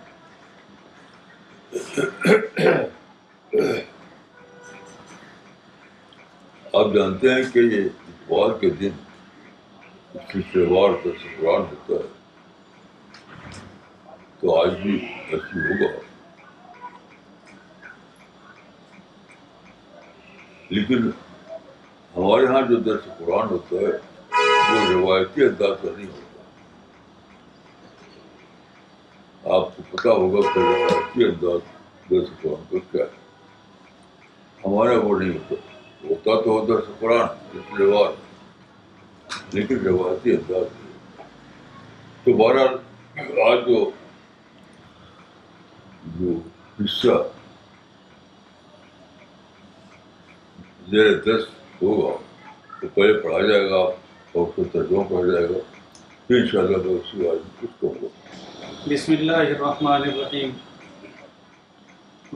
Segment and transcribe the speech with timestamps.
[6.78, 8.88] آپ جانتے ہیں کہ یہ اتوار کے دن
[10.28, 12.08] کسی تہوار درس ہوتا ہے
[14.40, 15.88] تو آج بھی ایسی ہوگا
[20.70, 21.00] لیکن
[22.16, 23.92] ہمارے یہاں جو درس قرآن ہوتا ہے
[24.70, 26.42] وہ روایتی انداز کا نہیں ہوتا
[29.56, 31.60] آپ کو پتا ہوگا کہ روایتی انداز
[32.10, 33.16] درس قرآن کا کیا ہے
[34.66, 35.54] ہمارا ہاں وہ نہیں ہوتا
[36.04, 41.24] ہوتا تو ہوتا ہے قرآن رواج لیکن روایتی انداز نہیں
[42.24, 43.90] تو بہرحال آج جو
[46.18, 46.32] جو
[46.80, 47.16] حصہ
[50.90, 51.46] زیر دس
[51.82, 52.16] ہوگا
[52.80, 53.76] تو پہلے پڑھا جائے گا
[54.38, 55.58] اور پھر ترجمہ پڑھا جائے گا
[56.26, 60.50] پھر ان شاء اللہ میں اسی آج کچھ کروں گا بسم اللہ الرحمن الرحیم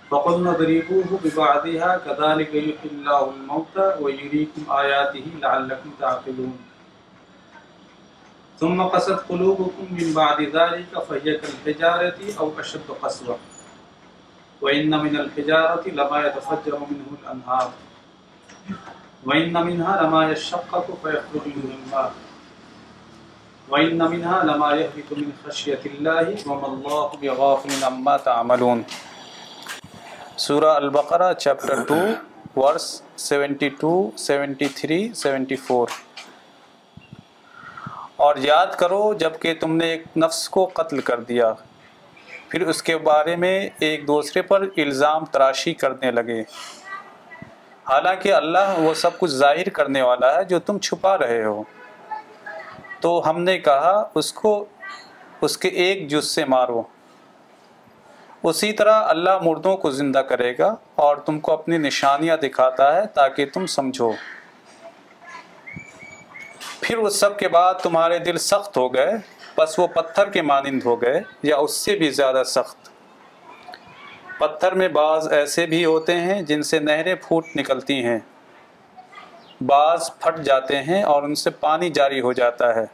[0.08, 6.56] فَقُلْنَ ضَرِيبُوهُ بِبَعْدِهَا كَذَلِكَ يُحْيِي اللَّهُ الْمَوْتَى وَيُرِيكُمْ آيَاتِهِ لَعَلَّكُمْ تَعْقِلُونَ
[8.62, 13.36] ثُمَّ قَسَتْ قُلُوبُكُمْ مِنْ بَعْدِ ذَلِكَ فَهِيَ كَالْحِجَارَةِ أَوْ أَشَدُّ قَسْوَةً
[14.62, 17.66] وَإِنَّ مِنَ الْحِجَارَةِ لَمَا يَتَفَجَّرُ مِنْهُ الْأَنْهَارُ
[19.28, 22.10] وَإِنَّ مِنْهَا لَمَا يَشَّقَّقُ فَيَخْرُجُ مِنْهُ الْمَاءُ
[23.72, 29.92] وَإِنَّ مِنْهَا لَمَا يَحْبِتُ مِنْ خَشْيَةِ اللَّهِ وَمَا اللَّهُ بِغَافِلٍ عَمَّا تَعْمَلُونَ
[30.47, 32.00] سورہ البقرہ چیپٹر 2
[32.56, 32.88] ورس
[33.26, 33.94] 72
[34.25, 35.78] 73 74
[38.28, 42.82] اور یاد کرو جب کہ تم نے ایک نفس کو قتل کر دیا پھر اس
[42.92, 43.54] کے بارے میں
[43.91, 46.42] ایک دوسرے پر الزام تراشی کرنے لگے
[47.92, 51.58] حالانکہ اللہ وہ سب کچھ ظاہر کرنے والا ہے جو تم چھپا رہے ہو
[53.03, 54.50] تو ہم نے کہا اس کو
[55.47, 56.83] اس کے ایک جز سے مارو
[58.49, 60.75] اسی طرح اللہ مردوں کو زندہ کرے گا
[61.05, 64.11] اور تم کو اپنی نشانیاں دکھاتا ہے تاکہ تم سمجھو
[66.81, 69.12] پھر اس سب کے بعد تمہارے دل سخت ہو گئے
[69.56, 72.88] بس وہ پتھر کے مانند ہو گئے یا اس سے بھی زیادہ سخت
[74.38, 78.19] پتھر میں بعض ایسے بھی ہوتے ہیں جن سے نہریں پھوٹ نکلتی ہیں
[79.69, 82.84] بعض پھٹ جاتے ہیں اور ان سے پانی جاری ہو جاتا ہے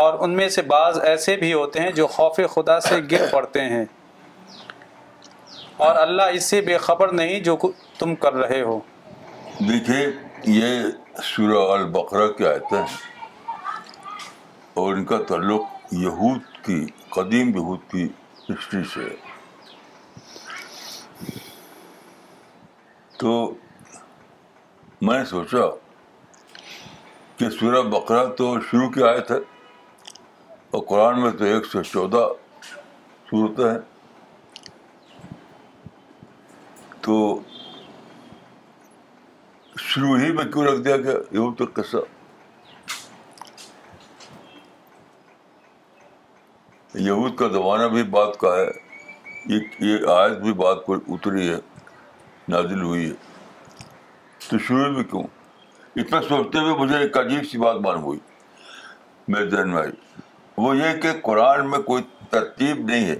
[0.00, 3.60] اور ان میں سے بعض ایسے بھی ہوتے ہیں جو خوف خدا سے گر پڑتے
[3.68, 3.84] ہیں
[5.86, 7.56] اور اللہ اس سے بے خبر نہیں جو
[7.98, 8.78] تم کر رہے ہو
[9.68, 10.06] دیکھیے
[10.58, 10.82] یہ
[11.34, 12.86] سورہ البقرہ کی آیتیں ہیں
[14.80, 16.84] اور ان کا تعلق یہود کی
[17.14, 18.06] قدیم یہود کی
[18.50, 19.14] ہسٹری سے
[23.18, 23.34] تو
[25.00, 25.58] میں نے سوچا
[27.38, 29.36] کہ سورہ بقرہ تو شروع کی آیت ہے
[30.74, 32.26] اور قرآن میں تو ایک سو چودہ
[33.30, 33.78] صورتیں ہیں
[37.02, 37.18] تو
[39.88, 41.96] شروع ہی میں کیوں رکھ دیا گیا قصہ
[46.98, 48.68] یہود کا زمانہ بھی بات کا ہے
[49.80, 51.58] یہ آیت بھی بات کو اتری ہے
[52.48, 53.14] نازل ہوئی ہے
[54.50, 55.22] تو شروع میں کیوں
[56.00, 58.18] اتنا سوچتے ہوئے مجھے ایک عجیب سی بات معلوم ہوئی
[59.34, 59.90] میرے ذہن میں آئی
[60.64, 63.16] وہ یہ کہ قرآن میں کوئی ترتیب نہیں ہے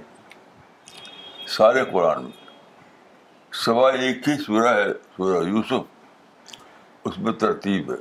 [1.57, 7.97] سارے قرآن میں سوائے ایک ہی ہے یوسف اس میں ترتیب ہے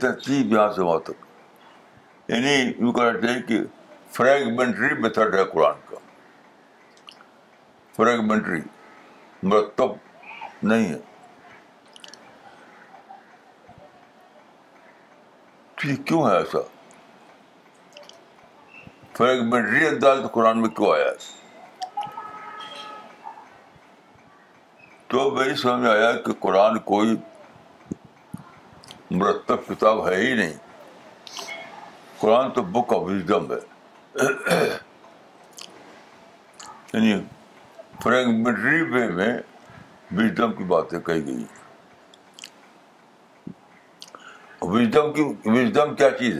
[0.00, 3.60] ترتیب یہاں سے وہاں تک یعنی یوں کہنا چاہیے کہ
[4.16, 5.96] فریگمنٹری میتھڈ ہے قرآن کا
[7.96, 8.60] فریگمنٹری
[9.52, 9.92] مرتب
[10.68, 10.98] نہیں ہے
[15.80, 16.58] تو یہ کیوں ہے ایسا
[19.18, 22.12] فریگمنٹری انداز قرآن میں کیوں آیا ہے
[25.08, 27.14] تو میری سمجھ میں آیا کہ قرآن کوئی
[29.18, 30.52] مرتب کتاب ہے ہی نہیں
[32.20, 34.72] قرآن تو بک آف وزڈم ہے
[36.94, 37.18] یعنی
[38.04, 39.32] فریگمنٹری وے میں
[40.16, 41.44] وزڈم کی باتیں کہی گئی
[45.14, 45.24] کی
[45.98, 46.38] کیا چیز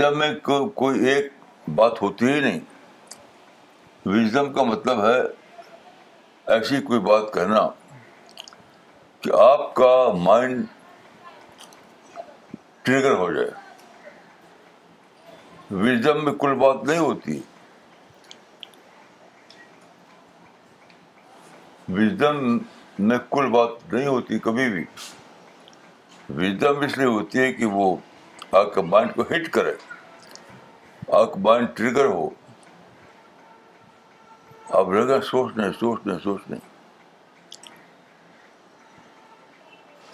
[0.00, 0.30] ہے میں
[0.74, 1.30] کوئی ایک
[1.74, 2.60] بات ہوتی ہی نہیں
[4.06, 5.18] وزڈم کا مطلب ہے
[6.54, 7.68] ایسی کوئی بات کہنا
[9.22, 10.64] کہ آپ کا مائنڈ
[12.84, 13.50] ٹریگر ہو جائے
[15.70, 17.40] وزڈم میں کل بات نہیں ہوتی
[21.88, 24.84] میں کل بات نہیں ہوتی کبھی بھی
[26.30, 27.94] اس لیے ہوتی ہے کہ وہ
[28.58, 29.72] آپ کے مائنڈ کو ہٹ کرے
[31.20, 32.28] آپ کا مائنڈ ٹریگر ہو
[34.78, 36.70] آپ لگا سوچنے سوچنے سوچ نہیں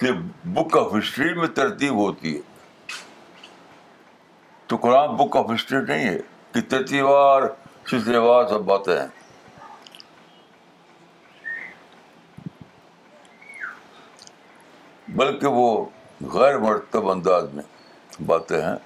[0.01, 0.13] کہ
[0.55, 2.41] بک آف ہسٹری میں ترتیب ہوتی ہے
[4.67, 6.19] تو قرآن بک آف ہسٹری نہیں ہے
[6.55, 7.43] کہ ترتیبار
[7.91, 9.07] سلسلے وار سب باتیں ہیں
[15.17, 15.69] بلکہ وہ
[16.33, 17.63] غیر مرتب انداز میں
[18.27, 18.77] باتیں ہیں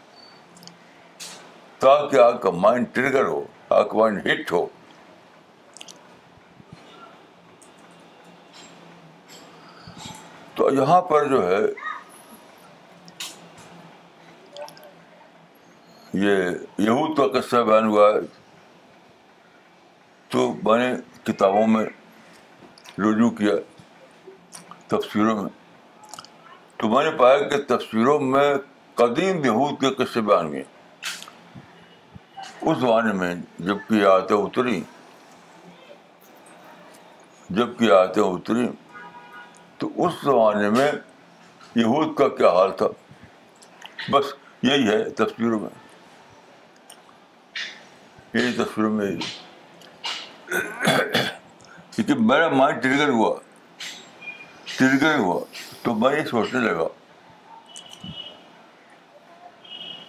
[1.80, 3.42] تاکہ آپ کا مائنڈ ٹریگر ہو
[3.78, 4.66] آپ کا مائنڈ ہٹ ہو
[10.54, 11.58] تو یہاں پر جو ہے
[16.24, 16.38] یہ
[16.82, 18.20] یہود کا قصہ بیان ہوا ہے
[20.30, 20.92] تو میں نے
[21.32, 21.84] کتابوں میں
[23.00, 23.54] رجوع کیا
[24.88, 25.50] تفسیروں میں
[26.82, 28.44] تو میں نے پایا کہ تفسیروں میں
[29.00, 30.62] قدیم یہود کے قصے بیان گئے
[32.40, 33.34] اس زمانے میں
[33.66, 34.80] جب کہ آتے اتری
[37.58, 38.66] جب کہ آتے اتری
[39.78, 40.90] تو اس زمانے میں
[41.82, 42.88] یہود کا کیا حال تھا
[44.12, 44.34] بس
[44.70, 45.70] یہی ہے تصویروں میں
[48.34, 49.30] یہی تصویروں میں یہی
[51.94, 53.34] کیونکہ میرا مائنڈ ٹریگر ہوا
[54.76, 55.38] ٹرگر ہوا
[55.82, 56.86] تو میں یہ سوچنے لگا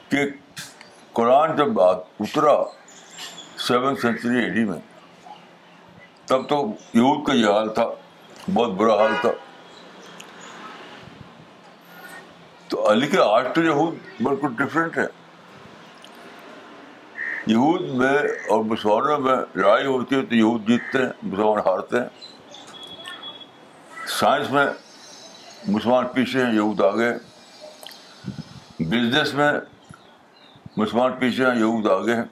[0.10, 0.26] کہ
[1.20, 2.54] قرآن جب اترا
[3.68, 4.80] سیون سینچری ڈی میں
[6.28, 6.64] تب تو
[6.94, 7.88] یہود کا یہ حال تھا
[8.54, 9.30] بہت برا حال تھا
[12.70, 15.06] تو علی کے آج تو یہود بالکل ڈفرینٹ ہے
[17.48, 18.18] یہود میں
[18.54, 22.33] اور مسلمانوں میں لڑائی ہوتی ہے تو یہود جیتتے ہیں مسلمان ہارتے ہیں
[24.10, 24.66] سائنس میں
[25.68, 27.12] مسلمان پیچھے ہیں یہود آگے
[28.80, 29.52] بزنس میں
[30.78, 32.24] مسلمان پیچھے ہیں یہود آگے ہیں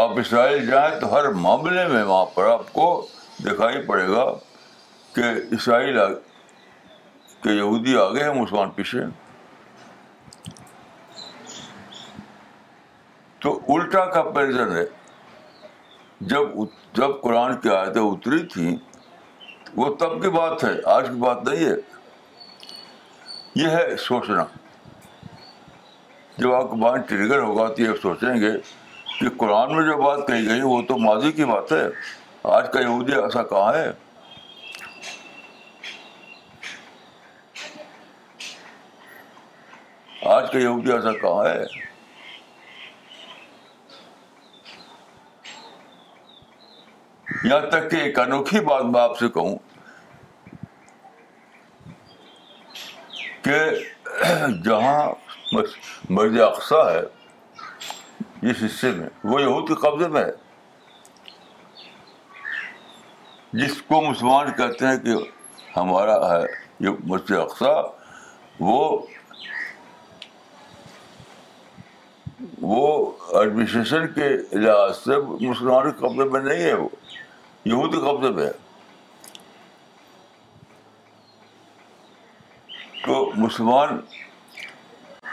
[0.00, 2.86] آپ اسرائیل جائیں تو ہر معاملے میں وہاں پر آپ کو
[3.44, 4.24] دکھائی پڑے گا
[5.14, 5.24] کہ
[5.54, 5.98] اسرائیل
[7.42, 9.00] کہ یہودی آگے ہیں مسلمان پیچھے
[13.42, 14.84] تو الٹا کمپیریزن ہے
[16.28, 16.42] جب
[16.94, 18.74] جب قرآن کی آیتیں اتری تھیں
[19.76, 21.74] وہ تب کی بات ہے آج کی بات نہیں ہے
[23.60, 24.44] یہ ہے سوچنا
[26.38, 28.50] جب آپ ٹریگر ہوگا تو یہ سوچیں گے
[29.18, 31.84] کہ قرآن میں جو بات کہی گئی وہ تو ماضی کی بات ہے
[32.56, 33.90] آج کا یہ ایسا کہاں ہے
[40.34, 41.64] آج کا یہ ایسا کہاں ہے
[47.42, 49.56] یہاں تک کہ ایک انوکھی بات میں آپ سے کہوں
[53.44, 53.58] کہ
[54.64, 55.08] جہاں
[56.10, 57.00] مرض اقسہ ہے
[58.42, 60.30] جس حصے میں وہ یہود کے قبضے میں ہے
[63.62, 65.14] جس کو مسلمان کہتے ہیں کہ
[65.76, 66.44] ہمارا ہے
[66.86, 67.72] یہ مرض اقسا
[68.66, 68.82] وہ
[72.72, 72.86] وہ
[73.40, 74.28] ایڈمنسٹریشن کے
[74.58, 75.16] لحاظ سے
[75.48, 76.88] مسلمان قبضے میں نہیں ہے وہ
[77.66, 78.52] قبضے میں ہے
[83.04, 83.98] تو مسلمان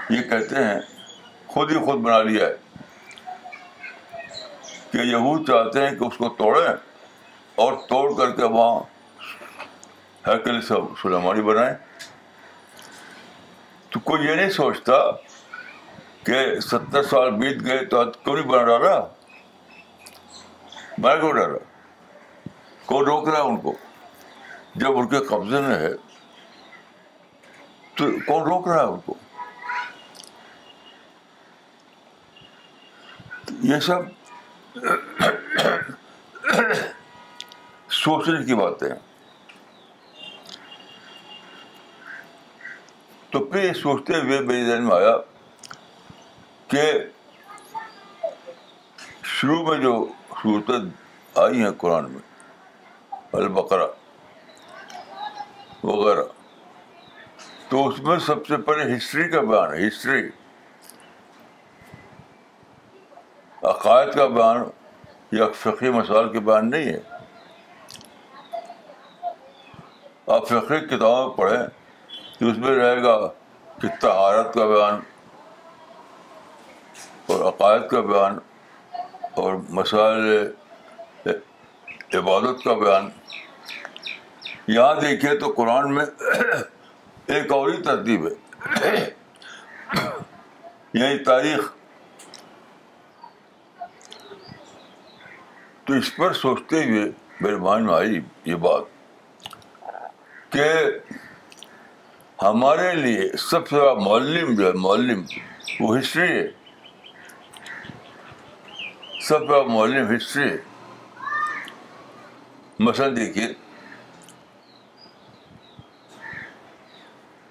[0.09, 0.79] یہ کہتے ہیں
[1.53, 2.55] خود ہی خود بنا لیا ہے
[4.91, 6.67] کہ یہود چاہتے ہیں کہ اس کو توڑے
[7.63, 8.79] اور توڑ کر کے وہاں
[10.27, 11.73] ہیکل سب سلیمانی بنائیں
[13.89, 14.97] تو کوئی یہ نہیں سوچتا
[16.25, 18.99] کہ ستر سال بیت گئے تو کیوں نہیں بنا ڈالا
[20.97, 21.57] بنا کیوں ڈالا
[22.87, 23.71] کون روک رہا ہے ان کو
[24.81, 25.89] جب ان کے قبضے میں ہے
[27.97, 29.13] تو کون روک رہا ہے ان کو
[33.71, 34.05] یہ سب
[38.03, 38.87] سوچنے کی باتیں
[43.31, 45.15] تو پھر یہ سوچتے ہوئے میرے ذہن میں آیا
[46.73, 46.87] کہ
[49.37, 49.93] شروع میں جو
[50.41, 50.89] صورتیں
[51.43, 52.25] آئی ہیں قرآن میں
[53.35, 53.85] البقرا
[55.83, 56.23] وغیرہ
[57.69, 60.27] تو اس میں سب سے پہلے ہسٹری کا بیان ہے ہسٹری
[63.69, 64.63] عقائد کا بیان
[65.37, 66.99] یا فقی مسائل کے بیان نہیں ہے
[70.35, 71.65] آپ شخ کتابیں پڑھیں
[72.39, 73.17] تو اس میں رہے گا
[73.81, 74.99] کہ تہارت کا بیان
[77.33, 78.37] اور عقائد کا بیان
[79.43, 80.21] اور مسائل
[82.15, 83.09] عبادت کا بیان
[84.67, 86.05] یہاں دیکھیے تو قرآن میں
[87.35, 88.33] ایک اور ہی ترتیب ہے
[88.85, 89.03] یہی
[90.99, 91.71] یعنی تاریخ
[95.87, 97.03] تو اس پر سوچتے ہوئے
[97.41, 98.83] میرے مان میں آئی یہ بات
[100.51, 100.65] کہ
[102.41, 105.21] ہمارے لیے سب سے بڑا معلم جو ہے معلم
[105.79, 106.47] وہ ہسٹری ہے
[109.27, 110.57] سب سے بڑا معلم ہسٹری ہے
[112.85, 113.47] مثلاً دیکھیے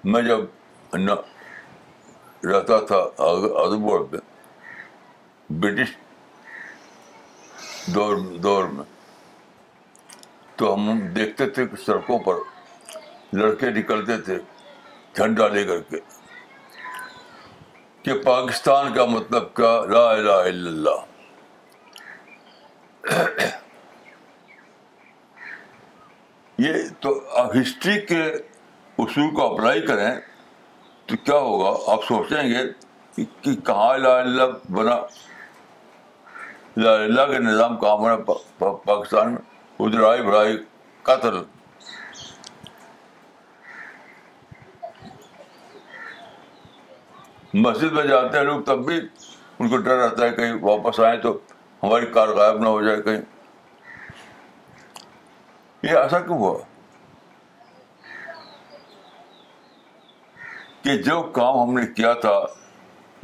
[0.03, 1.25] میں جب
[2.49, 3.23] رہتا تھا
[5.61, 5.95] برٹش
[7.95, 8.83] دور دور میں
[10.57, 12.35] تو ہم دیکھتے تھے کہ سڑکوں پر
[13.37, 14.37] لڑکے نکلتے تھے
[15.15, 15.99] جھنڈا لے کر کے
[18.03, 21.05] کہ پاکستان کا مطلب کیا لا الہ الا اللہ
[26.59, 27.09] یہ تو
[27.39, 28.21] آپ ہسٹری کے
[29.03, 30.09] اصول کو اپلائی کریں
[31.07, 34.95] تو کیا ہوگا آپ سوچیں گے کہ کہاں لا اللہ بنا
[36.77, 38.15] لا اللہ کے نظام کہاں بنا
[38.85, 40.57] پاکستان میں ادرائی بھرائی
[41.11, 41.39] قتل
[47.53, 51.17] مسجد میں جاتے ہیں لوگ تب بھی ان کو ڈر رہتا ہے کہیں واپس آئیں
[51.21, 51.37] تو
[51.83, 53.21] ہماری کار غائب نہ ہو جائے کہیں
[55.87, 56.57] یہ ایسا کیوں ہوا
[60.83, 62.33] کہ جو کام ہم نے کیا تھا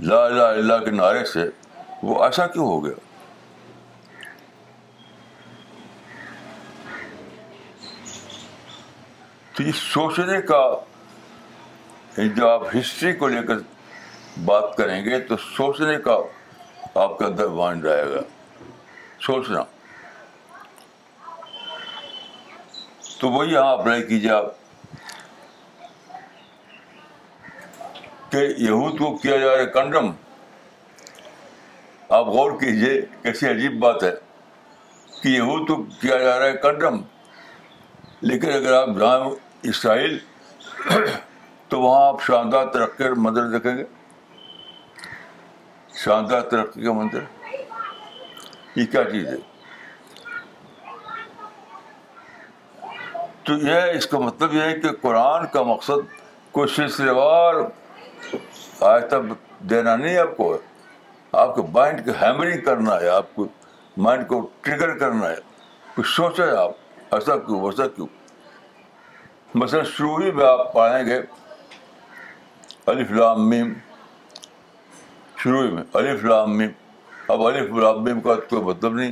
[0.09, 1.43] لا لا اللہ کے نعرے سے
[2.09, 2.95] وہ ایسا کیوں ہو گیا
[9.57, 10.63] تو یہ سوچنے کا
[12.17, 13.57] جو آپ ہسٹری کو لے کر
[14.45, 16.17] بات کریں گے تو سوچنے کا
[17.03, 18.21] آپ کا اندر وائن جائے گا
[19.27, 19.63] سوچنا
[23.23, 24.47] تو وہی اپلائی کیجیے آپ
[28.31, 30.09] کہ یہود کو کیا جا رہا ہے کنڈم
[32.17, 34.11] آپ غور کیجیے کیسی عجیب بات ہے
[35.21, 36.99] کہ یہود کو کیا جا رہا ہے کنڈم
[38.31, 39.29] لیکن اگر آپ جائیں
[39.71, 40.17] اسرائیل
[41.69, 43.83] تو وہاں آپ شاندار ترقی مندر دیکھیں گے
[46.03, 47.23] شاندار ترقی کا مندر
[48.75, 49.37] یہ کیا چیز ہے
[53.45, 56.03] تو یہ اس کا مطلب یہ ہے کہ قرآن کا مقصد
[56.53, 57.55] کوئی سلسلے وار
[59.09, 59.33] تک
[59.69, 60.57] دینا نہیں آپ کو
[61.41, 63.47] آپ کے مائنڈ کی ہیمرنگ کرنا ہے آپ کو
[64.05, 65.35] مائنڈ کو ٹریگر کرنا ہے
[65.95, 68.07] کچھ سوچیں آپ ایسا کیوں ویسا کیوں
[69.63, 71.21] مثلاً شروع ہی میں آپ پڑھیں گے
[73.09, 73.73] فلام میم
[75.43, 76.69] شروع ہی میں فلام میم
[77.33, 77.41] اب
[77.75, 79.11] فلام میم کا کوئی مطلب نہیں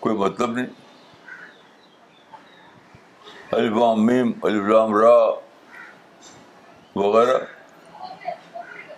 [0.00, 0.77] کوئی مطلب نہیں
[3.56, 5.16] البام را
[6.96, 7.38] وغیرہ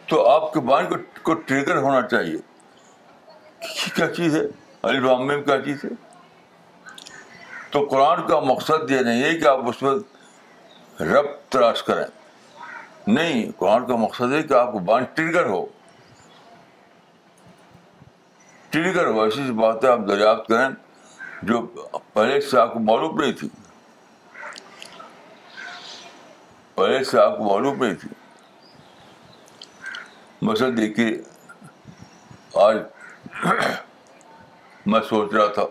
[0.09, 0.88] تو آپ کے بائیں
[1.23, 2.37] کو ٹریگر ہونا چاہیے
[3.97, 5.90] میم کیا چیز ہے
[7.71, 9.90] تو قرآن کا مقصد یہ نہیں ہے کہ آپ اس میں
[11.12, 12.04] رب تلاش کریں
[13.07, 15.64] نہیں قرآن کا مقصد ہے کہ آپ کو بان ٹرگر ہو
[18.71, 20.69] ٹرگر ہو ایسی باتیں آپ دریافت کریں
[21.52, 21.61] جو
[22.12, 23.49] پہلے سے آپ کو معلوم نہیں تھی
[27.00, 28.09] پہلے سے آپ کو معلوم نہیں تھی
[30.47, 31.09] مثلا دیکھیے
[32.64, 32.76] آج
[34.90, 35.64] میں سوچ رہا تھا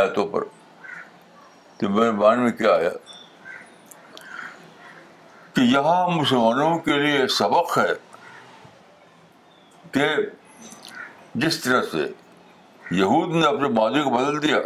[0.00, 0.42] آیتوں پر
[1.78, 2.10] تو میرے
[2.40, 2.90] میں کیا آیا
[5.54, 7.92] کہ یہاں مسلمانوں کے لیے سبق ہے
[9.92, 10.06] کہ
[11.44, 12.06] جس طرح سے
[13.00, 14.58] یہود نے اپنے ماضی کو بدل دیا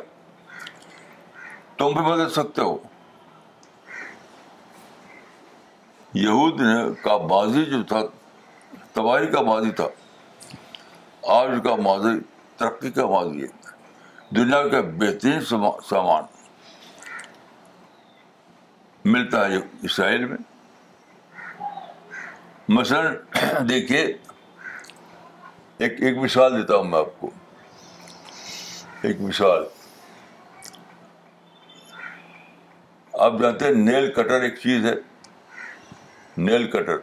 [1.79, 2.77] تم بھی بدل سکتے ہو
[6.23, 8.00] یہود نے کا بازی جو تھا
[8.92, 9.87] تباہی کا بازی تھا
[11.38, 12.18] آج کا ماضی
[12.58, 13.46] ترقی کا ماضی ہے
[14.37, 15.40] دنیا کا بہترین
[15.88, 16.23] سامان
[19.14, 19.56] ملتا ہے
[19.88, 20.37] اسرائیل میں
[22.76, 24.00] مثلاً دیکھیے
[25.78, 27.30] ایک ایک مثال دیتا ہوں میں آپ کو
[29.08, 29.64] ایک مثال
[33.28, 34.94] آپ جانتے ہیں نیل کٹر ایک چیز ہے
[36.38, 36.99] نیل کٹر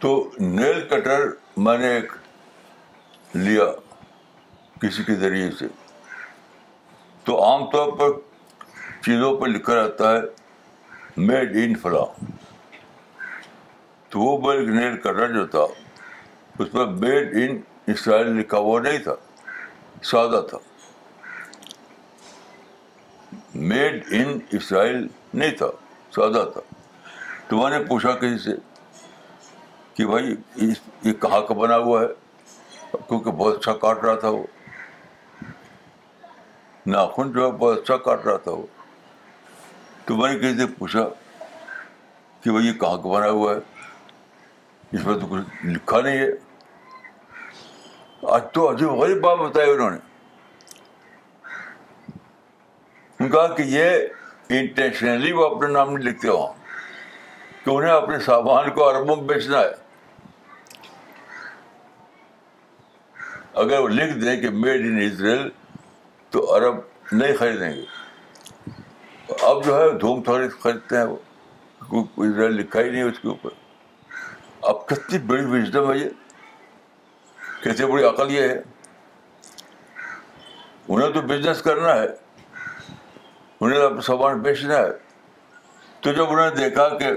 [0.00, 2.12] تو نیل کٹر میں نے ایک
[3.34, 3.64] لیا
[4.80, 5.66] کسی کے ذریعے سے
[7.24, 8.10] تو عام طور پر
[9.04, 10.20] چیزوں پہ لکھا رہتا ہے
[11.26, 12.04] میڈ ان فلا
[14.10, 15.64] تو وہ بلک نیل کٹر جو تھا
[16.58, 17.56] اس پر میڈ ان
[17.92, 19.14] اسرائیل لکھا ہوا نہیں تھا
[20.10, 20.58] سادہ تھا
[23.74, 25.66] میڈ ان اسرائیل نہیں تھا
[26.16, 26.60] سادہ تھا
[27.48, 28.54] تو میں نے پوچھا کسی سے
[29.96, 30.34] کہ بھائی
[31.04, 32.06] یہ کہاں کا بنا ہوا ہے
[33.08, 34.42] کیونکہ بہت اچھا کاٹ رہا تھا وہ
[36.92, 38.62] ناخن جو ہے بہت اچھا کاٹ رہا تھا وہ
[40.06, 41.08] تو میں نے کسی سے پوچھا
[42.42, 43.58] کہ بھائی یہ کہاں کا بنا ہوا ہے
[44.96, 46.30] اس میں تو کچھ لکھا نہیں ہے
[48.32, 49.90] آج تو عجیب غریب بات بتائی انہوں
[53.20, 53.88] نے کہا کہ یہ
[54.50, 56.46] انٹینشنلی وہ اپنے نام نہیں لکھتے ہو
[57.94, 59.80] اپنے سامان کو اربوں میں بیچنا ہے
[63.62, 65.48] اگر وہ لکھ دیں کہ میڈ ان اسرائیل
[66.30, 66.76] تو عرب
[67.20, 67.84] نہیں خریدیں گے
[69.50, 71.04] اب جو ہے دھوم تھوڑے خریدتے ہیں
[71.90, 73.50] وہ اسرائیل لکھا ہی نہیں اس کے اوپر
[74.68, 76.08] اب کتنی بڑی وزڈم ہے یہ
[77.64, 78.60] کتنی بڑی عقل یہ ہے
[80.88, 82.06] انہیں تو بزنس کرنا ہے
[83.64, 84.90] انہیں اب سامان بیچنا ہے
[86.04, 87.10] تو جب انہوں نے دیکھا کہ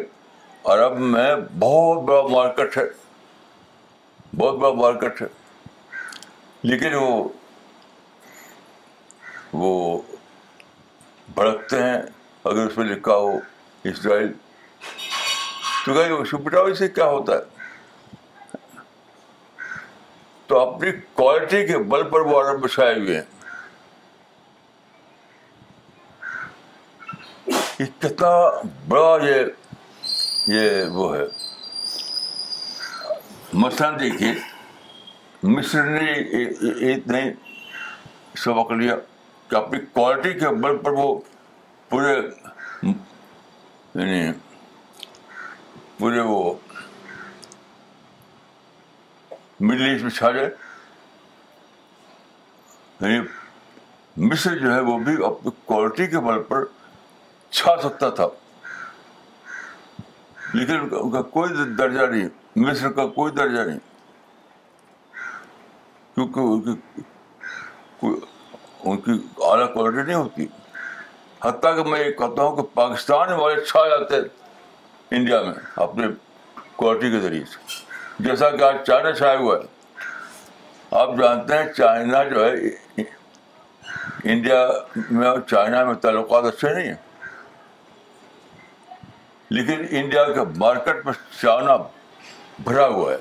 [0.73, 2.83] عرب میں بہت بڑا مارکیٹ ہے
[4.37, 5.27] بہت بڑا مارکیٹ ہے
[6.71, 7.23] لیکن وہ
[9.63, 9.71] وہ
[11.35, 11.97] بھڑکتے ہیں
[12.51, 13.31] اگر اس پہ لکھا ہو
[13.93, 14.31] اسرائیل
[15.85, 18.59] تو کہیں سے کیا ہوتا ہے
[20.47, 23.33] تو اپنی کوالٹی کے بل پر وہ میں بچھائے ہوئے ہیں
[27.79, 28.27] یہ کتنا
[28.87, 29.41] بڑا یہ
[30.51, 31.23] یہ وہ ہے
[33.53, 34.31] مثلاً دیکھیے
[35.53, 37.21] مصر نے
[38.43, 38.95] سبق لیا
[39.49, 41.07] کہ اپنی کوالٹی کے بل پر وہ
[41.89, 42.13] پورے
[42.83, 44.31] یعنی
[45.97, 46.53] پورے یعنی وہ
[49.59, 50.49] مڈل ایسٹ میں چھا جائے
[53.01, 53.19] یعنی
[54.27, 56.63] مصر جو ہے وہ بھی اپنی کوالٹی کے بل پر
[57.61, 58.25] سکتا تھا
[60.53, 62.27] لیکن ان کا کوئی درجہ نہیں
[62.65, 63.77] مصر کا کوئی درجہ نہیں
[66.15, 66.73] کیونکہ
[68.79, 69.11] ان کی
[69.49, 70.45] اعلیٰ کوالٹی نہیں ہوتی
[71.43, 74.19] حتیٰ کہ میں یہ کہتا ہوں کہ پاکستان والے چھا جاتے
[75.15, 75.53] انڈیا میں
[75.85, 76.07] اپنے
[76.75, 77.83] کوالٹی کے ذریعے سے
[78.23, 79.73] جیسا کہ آج چائنا چھایا ہوا ہے
[81.01, 83.03] آپ جانتے ہیں چائنا جو ہے
[84.33, 84.61] انڈیا
[85.11, 87.03] میں اور چائنا میں تعلقات اچھے نہیں ہیں
[89.55, 91.75] لیکن انڈیا کے مارکیٹ میں چانا
[92.63, 93.17] بھرا ہوا ہے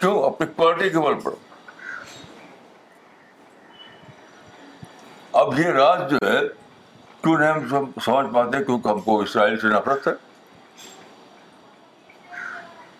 [0.00, 1.34] کیوں اپنی کوالٹی کے بل پر
[5.40, 6.38] اب یہ راز جو ہے
[7.24, 10.12] کیوں نہیں ہم سمجھ پاتے کیونکہ ہم کو اسرائیل سے نفرت ہے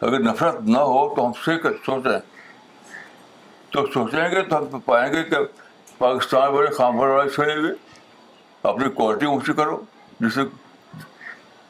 [0.08, 2.20] اگر نفرت نہ ہو تو ہم سوچیں
[3.70, 5.36] تو سوچیں گے تو ہم پائیں گے کہ
[5.98, 7.72] پاکستان بڑے خام بھر والے چھوڑے ہوئے
[8.68, 9.80] اپنی کوالٹی اونچی کرو
[10.20, 10.40] جسے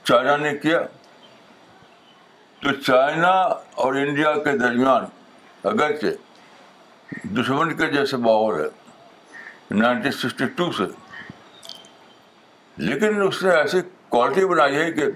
[0.09, 0.80] چائنا نے کیا
[2.62, 3.30] تو چائنا
[3.85, 5.04] اور انڈیا کے درمیان
[5.72, 8.68] اگرچہ دشمن کے جیسے ماحول ہے
[9.80, 10.85] نائنٹین سکسٹی ٹو سے
[12.88, 13.78] لیکن اس نے ایسی
[14.09, 15.06] کوالٹی بنائی ہے کہ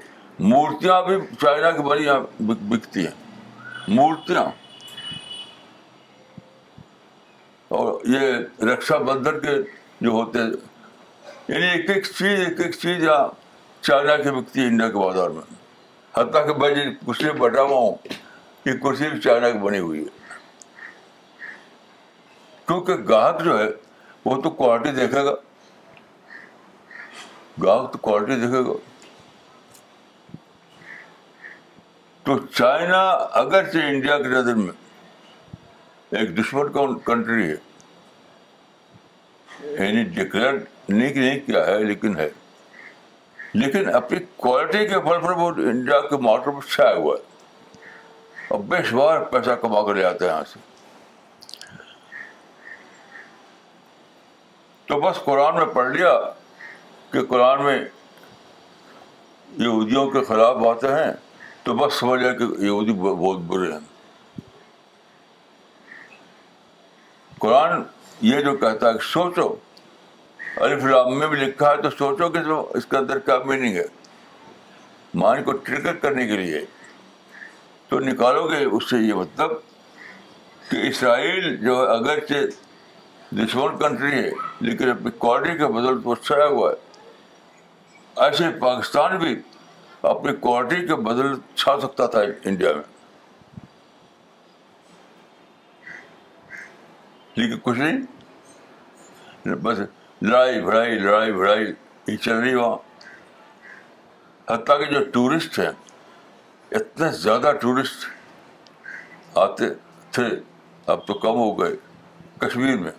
[0.53, 4.45] مورتیاں بھی چائنا کی بڑی یہاں بکتی ہیں مورتیاں
[7.79, 9.55] اور یہ رکشا بندھن کے
[10.05, 10.39] جو ہوتے
[11.51, 13.27] یعنی ایک ایک چیز ایک ایک چیز یہاں
[13.87, 15.43] چائنا کی بکتی ہے انڈیا کے بازار میں
[16.17, 17.97] حتیٰ کہ میں یہ کچھ بیٹھا ہوا ہوں
[18.67, 20.19] یہ کرسی بھی چائنا کی بنی ہوئی ہے
[22.67, 23.67] کیونکہ گاہک جو ہے
[24.25, 25.35] وہ تو کوالٹی دیکھے گا
[27.65, 28.79] گاہک تو کوالٹی دیکھے گا
[32.25, 33.03] تو چائنا
[33.43, 34.73] اگر سے انڈیا کی نظر میں
[36.21, 36.73] ایک دشمن
[37.07, 37.57] کنٹری ہے
[39.71, 40.55] یعنی ڈکلیئر
[40.93, 42.27] نہیں کیا ہے لیکن ہے
[43.55, 47.23] لیکن اپنی کوالٹی کے بل پر وہ انڈیا کے ماڈل پر چھایا ہوا ہے
[48.55, 50.59] اور بے شمار پیسہ کما کر لے آتے ہیں یہاں سے
[54.89, 56.13] تو بس قرآن میں پڑھ لیا
[57.13, 61.13] کہ قرآن میں یہودیوں کے خلاف آتے ہیں
[61.65, 63.79] تو بس سمجھ لیا کہ یہودی بہت برے ہیں
[67.41, 67.71] قرآن
[68.31, 69.49] یہ جو کہتا ہے کہ سوچو
[70.59, 73.83] الفلام میں بھی لکھا ہے تو سوچو کہ تو اس کے اندر کیا میننگ ہے
[75.23, 76.65] مائنڈ کو ٹرگر کرنے کے لیے
[77.89, 79.51] تو نکالو گے اس سے یہ مطلب
[80.71, 84.31] کہ اسرائیل جو ہے اگرچہ دشمن کنٹری ہے
[84.67, 89.35] لیکن اپنی کوالٹی کے بدل پر چھایا ہوا ہے ایسے پاکستان بھی
[90.11, 92.89] اپنی کوالٹی کے بدل چھا سکتا تھا انڈیا میں
[97.37, 99.79] لیکن کچھ نہیں بس
[100.23, 101.65] لڑائی بھڑائی لڑائی بھڑائی
[102.07, 102.77] یہ چل رہی وہاں
[104.53, 105.71] حتیٰ کہ جو ٹورسٹ ہیں
[106.79, 108.05] اتنے زیادہ ٹورسٹ
[109.39, 109.69] آتے
[110.13, 110.25] تھے
[110.93, 111.75] اب تو کم ہو گئے
[112.41, 112.91] کشمیر میں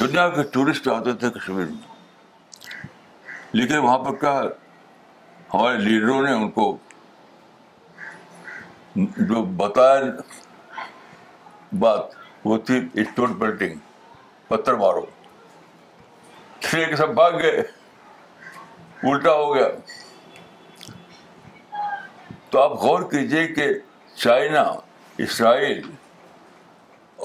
[0.00, 2.80] دنیا کے ٹورسٹ آتے تھے کشمیر میں
[3.60, 4.38] لیکن وہاں پر کیا
[5.54, 6.76] ہمارے لیڈروں نے ان کو
[8.96, 10.00] جو بتایا
[11.78, 13.76] بات وہ تھی اسٹون پینٹنگ
[14.48, 15.04] پتھر مارو
[16.70, 17.56] سب بھاگ گئے
[19.10, 19.68] الٹا ہو گیا
[22.50, 23.66] تو آپ غور کیجیے کہ
[24.16, 24.62] چائنا
[25.26, 25.80] اسرائیل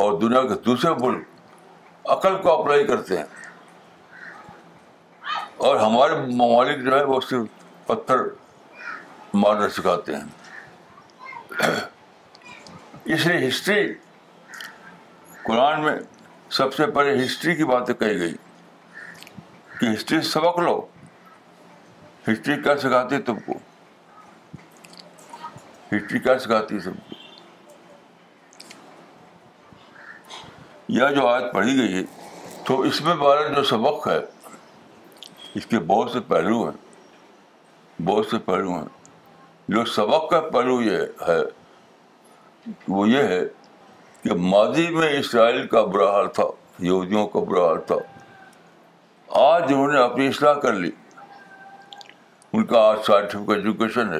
[0.02, 3.23] اور دنیا کے دوسرے ملک عقل کو اپلائی کرتے ہیں
[5.67, 8.17] اور ہمارے ممالک جو ہے وہ صرف پتھر
[9.43, 10.23] مارنا سکھاتے ہیں
[13.15, 13.88] اس لیے ہسٹری
[15.47, 15.95] قرآن میں
[16.58, 18.34] سب سے پہلے ہسٹری کی باتیں کہی گئی
[19.79, 20.79] کہ ہسٹری سبق لو
[22.27, 23.53] ہسٹری کیا سکھاتی ہے تم کو
[25.91, 27.15] ہسٹری کیا سکھاتی ہے سب کو
[30.99, 32.03] یا جو آج پڑھی گئی ہے
[32.67, 34.19] تو اس میں بارہ جو سبق ہے
[35.59, 41.25] اس کے بہت سے پہلو ہیں بہت سے پہلو ہیں جو سبق کا پہلو یہ
[41.27, 41.39] ہے
[42.97, 43.41] وہ یہ ہے
[44.23, 46.43] کہ ماضی میں اسرائیل کا برا حال تھا
[46.85, 47.95] یہودیوں کا برا حال تھا
[49.35, 50.89] آج انہوں نے اپنی اصلاح کر لی
[52.57, 54.19] ان کا آج سائنٹیفک ایجوکیشن ہے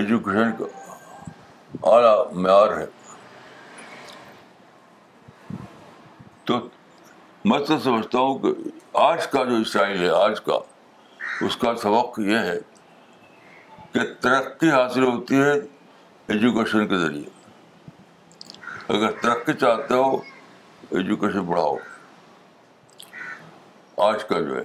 [0.00, 0.64] ایجوکیشن کا
[1.90, 2.86] اعلیٰ معیار ہے
[6.44, 6.58] تو
[7.50, 8.52] میں تو سمجھتا ہوں کہ
[9.02, 10.58] آج کا جو اسرائیل ہے آج کا
[11.46, 12.58] اس کا سبق یہ ہے
[13.92, 15.52] کہ ترقی حاصل ہوتی ہے
[16.32, 17.38] ایجوکیشن کے ذریعے
[18.96, 20.14] اگر ترقی چاہتے ہو
[20.98, 21.76] ایجوکیشن بڑھاؤ
[24.02, 24.64] آج کا جو ہے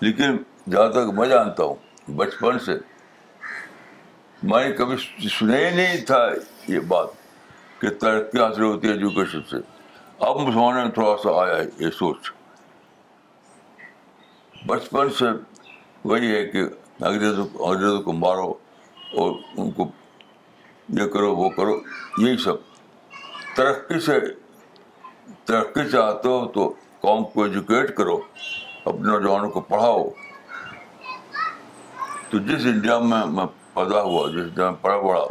[0.00, 0.36] لیکن
[0.70, 2.72] جہاں تک میں میں جانتا ہوں بچپن سے
[4.52, 4.96] نے کبھی
[5.38, 6.20] سنا ہی نہیں تھا
[6.68, 7.08] یہ بات
[7.80, 9.56] کہ ترقی حاصل ہوتی ہے ایجوکیشن سے
[10.26, 12.30] اب مسلمانوں میں تھوڑا سا آیا ہے یہ سوچ
[14.66, 15.30] بچپن سے
[16.08, 18.52] وہی ہے کہ انگریزوں کو انگریزوں کو مارو
[19.22, 19.88] اور ان کو
[20.88, 21.76] یہ کرو وہ کرو
[22.18, 22.56] یہی سب
[23.56, 24.18] ترقی سے
[25.46, 28.16] ترقی سے آتے ہو تو قوم کو ایجوکیٹ کرو
[28.84, 30.04] اپنے نوجوانوں کو پڑھاؤ
[32.30, 35.24] تو جس انڈیا میں میں پیدا ہوا جس انڈیا میں پڑھا بڑھا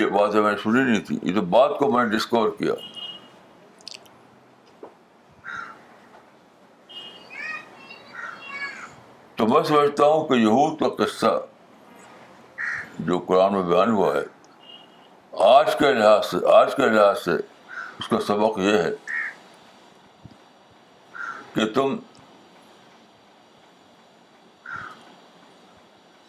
[0.00, 2.74] یہ باتیں میں نے سنی نہیں تھی اس بات کو میں نے ڈسکور کیا
[9.36, 11.34] تو میں سمجھتا ہوں کہ یہود کا قصہ
[13.06, 14.22] جو قرآن میں بیان ہوا ہے
[15.40, 17.34] آج کے لحاظ سے آج کے لحاظ سے
[17.98, 18.90] اس کا سبق یہ ہے
[21.54, 21.96] کہ تم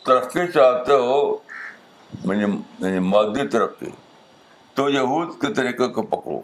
[0.06, 1.20] ترقی چاہتے ہو
[2.34, 2.46] یعنی،,
[2.80, 3.90] یعنی مادی ترقی
[4.76, 6.40] تو یہود کے طریقے کو پکڑو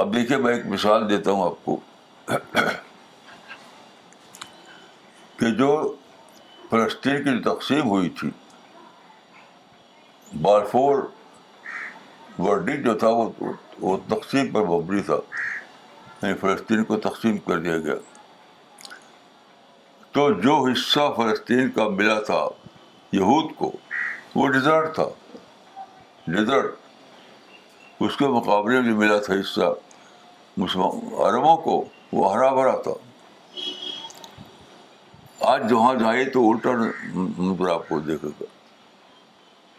[0.00, 1.78] اب دیکھیے میں ایک مثال دیتا ہوں آپ کو
[5.38, 5.70] کہ جو
[6.70, 8.30] فلسطین کی تقسیم ہوئی تھی
[12.38, 13.08] ورڈی جو تھا
[13.80, 15.14] وہ تقسیم پر مبنی تھا
[16.22, 17.94] یعنی فلسطین کو تقسیم کر دیا گیا
[20.12, 22.46] تو جو حصہ فلسطین کا ملا تھا
[23.12, 23.70] یہود کو
[24.34, 25.06] وہ ڈیزرٹ تھا
[26.26, 26.74] ڈیزرٹ
[28.04, 29.72] اس کے مقابلے میں ملا تھا حصہ
[31.26, 32.92] عربوں کو وہ ہرا بھرا تھا
[35.52, 36.70] آج جہاں جائیں تو الٹا
[37.58, 38.54] پر آپ کو دیکھے گا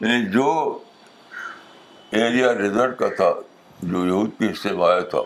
[0.01, 0.47] یعنی جو
[2.17, 3.29] ایریا ریزرٹ کا تھا
[3.81, 5.19] جو یہود کے حصے میں آیا تھا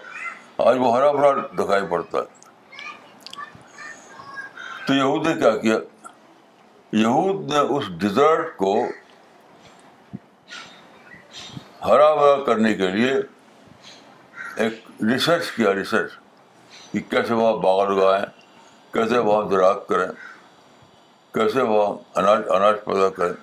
[0.69, 2.39] آج وہ ہرا بھرا دکھائی پڑتا ہے
[4.87, 5.77] تو یہود نے کیا کیا
[7.01, 8.73] یہود نے اس ڈیزرٹ کو
[11.85, 13.13] ہرا بھرا کرنے کے لیے
[14.63, 16.11] ایک ریسرچ کیا ریسرچ
[16.91, 18.25] کہ کیسے وہاں باغ لگائیں
[18.93, 20.07] کیسے وہاں زراعت کریں
[21.33, 23.33] کیسے وہاں اناج اناج پیدا کریں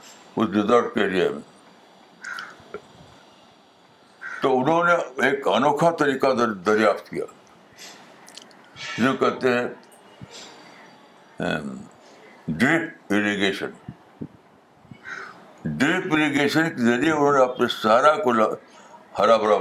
[0.43, 0.49] اس
[0.95, 2.77] کے ایریا میں
[4.43, 4.95] تو انہوں نے
[5.27, 6.27] ایک انوکھا طریقہ
[6.67, 7.25] دریافت کیا
[9.05, 9.67] جو کہتے ہیں
[13.17, 13.71] اریگیشن
[15.67, 18.33] اریگیشن کے ذریعے انہوں نے اپنے سارا کو
[19.19, 19.57] ہرا بھرا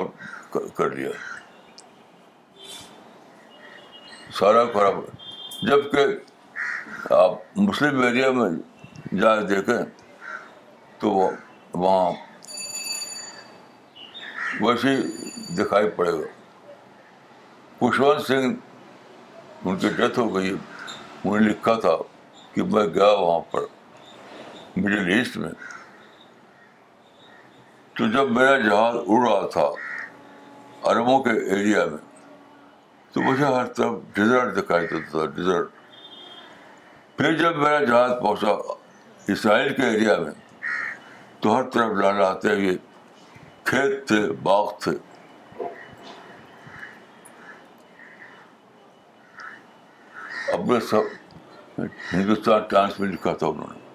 [0.78, 1.10] کر لیا
[4.40, 8.50] سارا کو ہرا بھرا جبکہ آپ مسلم ایریا میں
[9.22, 9.78] جا دیکھیں
[11.00, 11.10] تو
[11.74, 12.12] وہاں
[14.62, 14.96] ویسے
[15.58, 16.28] دکھائی پڑے گا
[17.80, 18.56] پشوت سنگھ
[19.66, 21.96] ان کی ڈیتھ ہو گئی انہوں نے لکھا تھا
[22.54, 23.62] کہ میں گیا وہاں پر
[24.78, 25.50] مڈل ایسٹ میں
[27.98, 29.68] تو جب میرا جہاز اڑ رہا تھا
[30.92, 31.98] عربوں کے ایریا میں
[33.14, 35.68] تو مجھے ہر طرف ڈیزرٹ دکھائی دیتا تھا ڈیزرٹ
[37.18, 38.52] پھر جب میرا جہاز پہنچا
[39.34, 40.32] اسرائیل کے ایریا میں
[41.42, 42.78] تو ہر طرف لانا آتے ہیں یہ
[43.70, 44.92] کھیت تھے باغ تھے
[50.90, 51.82] سب
[52.14, 53.86] ہندوستان ٹائمس میں لکھا تھا انہوں نے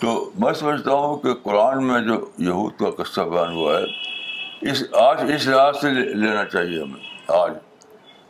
[0.00, 0.12] تو
[0.44, 2.14] میں سمجھتا ہوں کہ قرآن میں جو
[2.46, 7.52] یہود کا قصہ بیان ہوا ہے اس آج اس لحاظ سے لینا چاہیے ہمیں آج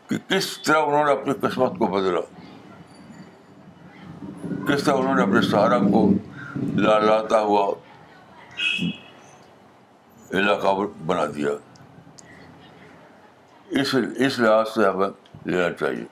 [0.08, 2.20] کہ کس طرح انہوں نے اپنی قسمت کو بدلا
[4.68, 6.08] کس طرح انہوں نے اپنے سہارا کو
[6.80, 7.66] لالاتا ہوا
[10.40, 10.74] علاقہ
[11.06, 11.50] بنا دیا
[13.80, 13.94] اس
[14.26, 15.08] اس لحاظ سے ہمیں
[15.44, 16.04] لینا چاہیے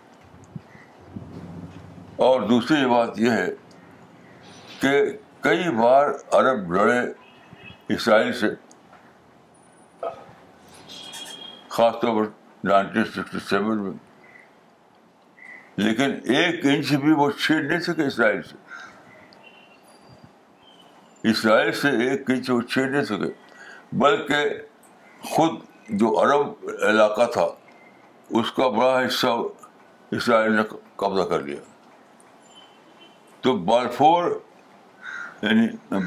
[2.29, 3.49] اور دوسری بات یہ ہے
[4.81, 4.91] کہ
[5.47, 6.09] کئی بار
[6.41, 6.99] عرب لڑے
[7.95, 8.47] اسرائیل سے
[11.77, 12.29] خاص طور پر
[12.69, 13.93] نائنٹین سکسٹی سیون میں
[15.79, 18.57] لیکن ایک انچ بھی وہ چھین نہیں سکے اسرائیل سے
[21.31, 23.31] اسرائیل سے ایک انچ وہ چھین نہیں سکے
[24.03, 24.49] بلکہ
[25.31, 25.59] خود
[26.01, 27.47] جو عرب علاقہ تھا
[28.39, 29.27] اس کا بڑا حصہ
[30.17, 30.63] اسرائیل نے
[30.97, 31.61] قبضہ کر لیا
[33.43, 34.31] تو بال فور
[35.43, 35.67] یعنی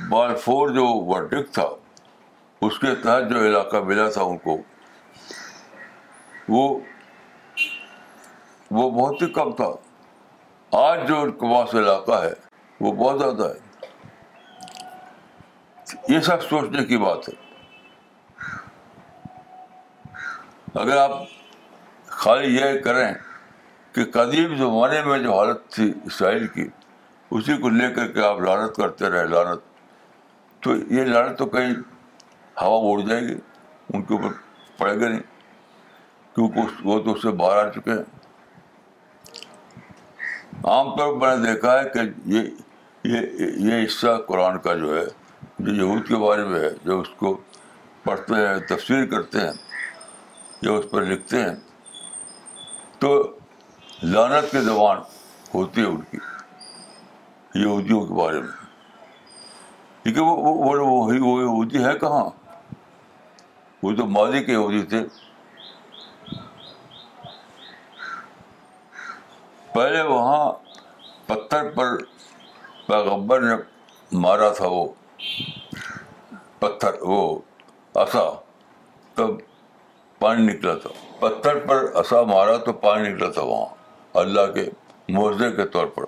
[0.09, 1.67] بال فور جو ورڈک تھا
[2.65, 4.57] اس کے تحت جو علاقہ ملا تھا ان کو
[6.49, 6.67] وہ
[8.75, 9.65] وہ بہت ہی کم تھا
[10.77, 11.33] آج جو ان
[11.71, 12.31] سے علاقہ ہے
[12.85, 14.79] وہ بہت زیادہ ہے
[16.13, 17.33] یہ سب سوچنے کی بات ہے
[20.83, 21.11] اگر آپ
[22.21, 23.05] خالی یہ کریں
[23.95, 26.67] کہ قدیم زمانے میں جو حالت تھی اسرائیل کی
[27.31, 29.61] اسی کو لے کر کے آپ لانت کرتے رہے لانت
[30.63, 31.73] تو یہ لانت تو کہیں
[32.61, 33.37] ہوا اڑ جائے گی
[33.93, 34.33] ان کے اوپر
[34.77, 35.21] پڑے گا نہیں
[36.35, 38.12] کیونکہ وہ تو اس سے باہر آ چکے ہیں
[40.71, 41.99] عام طور پر میں نے دیکھا ہے کہ
[42.33, 42.43] یہ
[43.13, 45.03] یہ یہ حصہ قرآن کا جو ہے
[45.59, 47.33] جو یہود کے بارے میں ہے جو اس کو
[48.03, 49.51] پڑھتے ہیں تفسیر کرتے ہیں
[50.61, 51.55] یا اس پر لکھتے ہیں
[52.99, 53.09] تو
[54.03, 55.01] لانت کی زبان
[55.53, 56.17] ہوتی ہے ان کی
[57.61, 58.53] یہودیوں کے بارے میں
[60.03, 62.23] کیونکہ وہی وہ یہودی ہے کہاں
[63.83, 65.03] وہ تو ماضی کے یہودی تھے
[69.73, 70.51] پہلے وہاں
[71.27, 71.95] پتھر پر
[72.87, 73.53] پیغمبر نے
[74.25, 74.83] مارا تھا وہ
[76.59, 77.21] پتھر وہ
[78.01, 78.23] اصا
[79.15, 79.31] تب
[80.19, 83.65] پانی نکلا تھا پتھر پر اصا مارا تو پانی نکلا تھا وہاں
[84.23, 84.69] اللہ کے
[85.15, 86.03] معوضے کے طور پر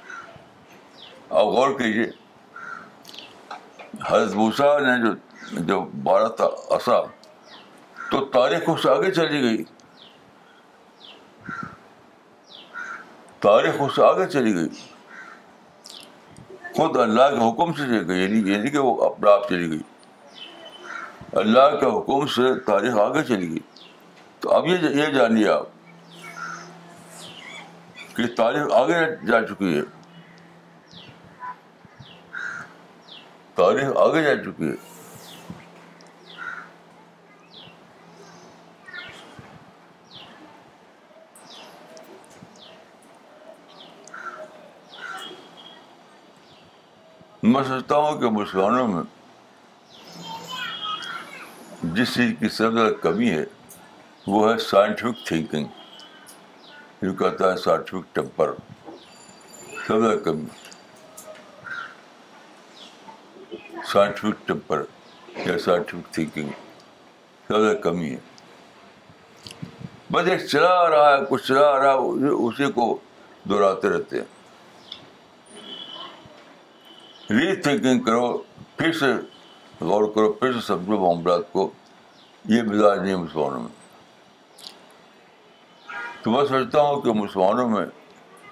[1.29, 2.09] آپ غور کیجیے
[4.09, 4.93] حضرت بھوسا نے
[5.67, 6.97] جو بارہ تھا اصا
[8.11, 9.61] تو تاریخ اس آگے چلی گئی
[13.45, 14.67] تاریخ اس سے آگے چلی گئی
[16.75, 19.79] خود اللہ کے حکم سے چلی گئی یعنی یعنی کہ وہ اپنا آپ چلی گئی
[21.41, 23.59] اللہ کے حکم سے تاریخ آگے چلی گئی
[24.41, 26.15] تو اب یہ یہ جانیے آپ
[28.15, 28.93] کہ تاریخ آگے
[29.27, 29.81] جا چکی ہے
[33.55, 34.75] تاریخ آگے جا چکی ہے
[47.43, 49.01] میں سوچتا ہوں کہ مسلمانوں میں
[51.95, 53.43] جس چیز کی سب سے کمی ہے
[54.31, 55.65] وہ ہے سائنٹیفک تھینکنگ
[57.01, 58.51] جو کہتا ہے سائنٹیفک ٹیمپر
[60.23, 60.45] کمی
[63.93, 64.83] سائنٹیفک ٹیمپر
[65.45, 66.49] یا سائنٹیفک تھینکنگ
[67.47, 68.17] سب سے کمی ہے
[70.11, 72.89] بس ایک چلا آ رہا ہے کچھ چلا آ رہا ہے اسی کو
[73.49, 74.25] دہراتے رہتے ہیں
[77.37, 78.27] ری تھنکنگ کرو
[78.77, 79.05] پھر سے
[79.85, 81.69] غور کرو پھر سے سمجھو معاملات کو
[82.51, 83.69] یہ مزاج نہیں مسلمانوں میں
[86.23, 87.85] تو میں سمجھتا ہوں کہ مسلمانوں میں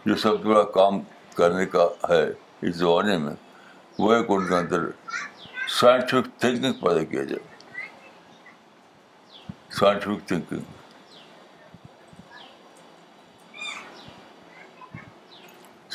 [0.05, 0.99] جو سب سے بڑا کام
[1.37, 2.21] کرنے کا ہے
[2.61, 3.33] اس زمانے میں
[3.99, 4.85] وہ ایک ان کے اندر
[5.79, 7.43] سائنٹیفک تھنکنگ پیدا کیا جائے
[9.79, 10.61] سائنٹیفک تھنکنگ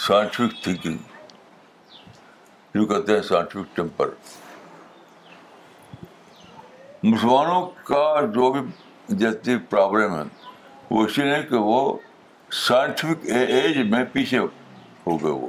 [0.07, 1.11] سائنٹیفک تھنکنگ
[2.75, 4.11] جو کہتے ہیں سائنٹیفک ٹیمپر
[7.03, 8.05] مسلمانوں کا
[8.35, 8.61] جو بھی
[9.19, 10.23] جتنی پرابلم ہے
[10.91, 11.81] وہ اسی لیے کہ وہ
[12.67, 15.49] سائنٹیفک ایج میں پیچھے ہو گئے وہ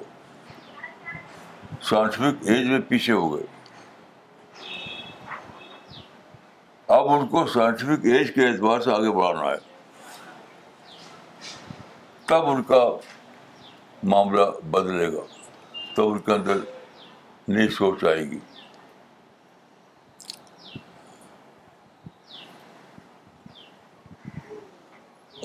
[1.90, 3.46] سائنٹیفک ایج میں پیچھے ہو گئے
[6.98, 9.58] اب ان کو سائنٹیفک ایج کے اعتبار سے آگے بڑھانا ہے
[12.28, 12.84] تب ان کا
[14.12, 15.22] معاملہ بدلے گا
[15.96, 16.58] تب ان کے اندر
[17.48, 18.38] نئی سوچ آئے گی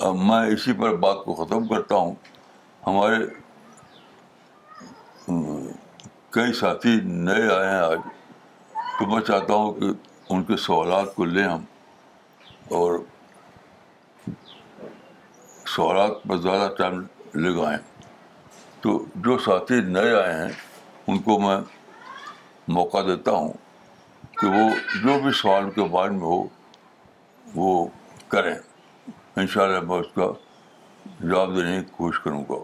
[0.07, 2.13] اب میں اسی پر بات کو ختم کرتا ہوں
[2.85, 3.25] ہمارے
[6.35, 7.99] کئی ساتھی نئے آئے ہیں آج
[8.99, 9.91] تو میں چاہتا ہوں کہ
[10.33, 11.63] ان کے سوالات کو لیں ہم
[12.77, 12.99] اور
[15.75, 17.01] سوالات پر زیادہ ٹائم
[17.47, 17.77] لگائیں
[18.81, 20.51] تو جو ساتھی نئے آئے ہیں
[21.07, 21.57] ان کو میں
[22.75, 23.51] موقع دیتا ہوں
[24.39, 24.69] کہ وہ
[25.03, 26.43] جو بھی سوال کے بارے میں ہو
[27.55, 27.71] وہ
[28.33, 30.27] کریں ان شاء اللہ میں اس کا
[31.21, 32.63] جواب دینے کی کوشش کروں گا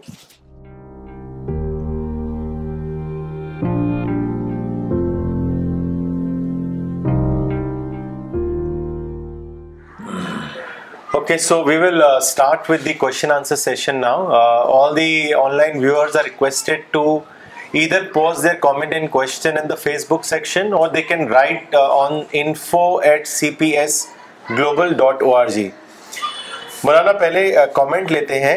[11.40, 12.92] so we will start with the
[16.92, 17.20] کو
[17.72, 21.78] either post their comment and question in the Facebook section or they can write uh,
[21.82, 24.08] on info at cpsglobal.org
[26.84, 27.40] مولانا پہلے
[27.74, 28.56] کامنٹ لیتے ہیں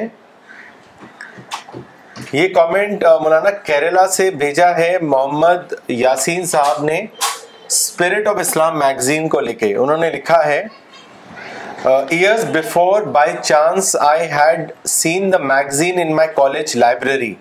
[2.34, 2.74] یہ کام
[3.22, 9.76] مولانا کیرلا سے بھیجا ہے محمد یاسین صاحب نے اسپرٹ آف اسلام میگزین کو لکھے
[9.76, 10.62] انہوں نے لکھا ہے
[11.93, 17.34] years before by chance I had seen the magazine in my college library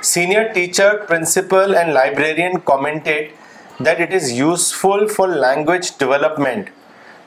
[0.00, 3.32] Senior teacher, principal and librarian commentate
[3.78, 6.68] that it is useful for language development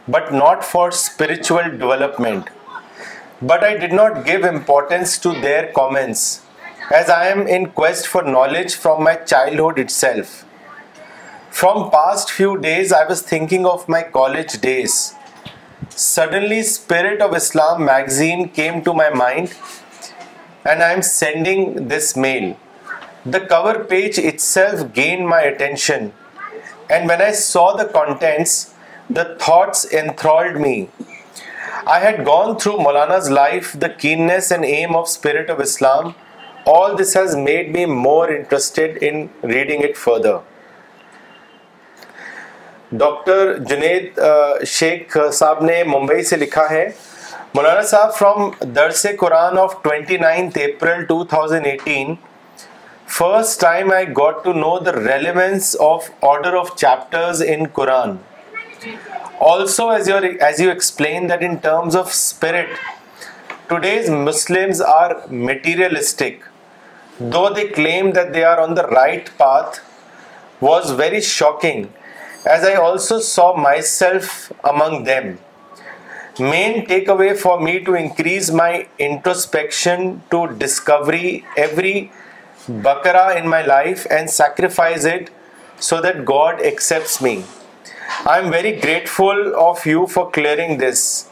[0.07, 2.47] but not for spiritual development.
[3.41, 6.41] But I did not give importance to their comments
[6.91, 10.43] as I am in quest for knowledge from my childhood itself.
[11.51, 15.13] From past few days I was thinking of my college days.
[15.89, 19.55] Suddenly Spirit of Islam magazine came to my mind
[20.65, 22.51] and I am sending this mail.
[23.31, 23.87] Doctor
[43.59, 44.19] Junaid
[44.67, 46.87] Sheikh sahab نے ممبئی سے لکھا ہے
[47.53, 51.21] مولانا صاحب from درس Quran of twenty ninth April two
[51.63, 52.13] eighteen
[53.15, 58.17] First time I got to know the relevance of order of chapters in Quran.
[59.39, 62.69] Also, as you explained that in terms of spirit,
[63.69, 66.41] today's Muslims are materialistic,
[67.19, 69.81] though they claim that they are on the right path,
[70.59, 71.93] was very shocking,
[72.57, 75.37] as I also saw myself among them.
[76.39, 82.09] Main takeaway for me to increase my introspection to discovery every
[82.83, 85.07] بکرا in my life and sacrifice
[85.85, 87.35] so that God accept me
[88.33, 91.27] I very grateful of you for clearing this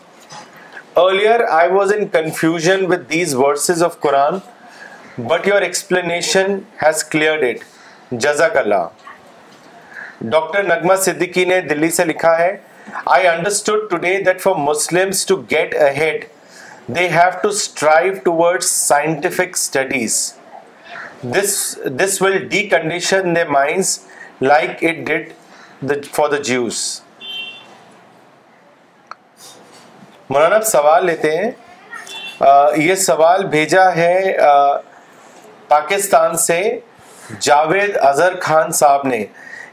[3.35, 4.37] verses of Quran
[5.27, 8.85] but your explanation has cleared it جزاک اللہ
[10.29, 12.55] doctor نغمہ صدیقی نے دلی سے لکھا ہے
[13.05, 15.31] I understand Muslims
[15.97, 16.25] had
[18.63, 20.21] scientific studies
[21.23, 23.33] this will the condition
[24.41, 25.09] like it
[25.87, 26.37] the فارا
[30.29, 31.51] مولانا سوال لیتے ہیں
[32.77, 34.33] یہ سوال بھیجا ہے
[35.67, 36.61] پاکستان سے
[37.39, 39.23] جاوید اظہر خان صاحب نے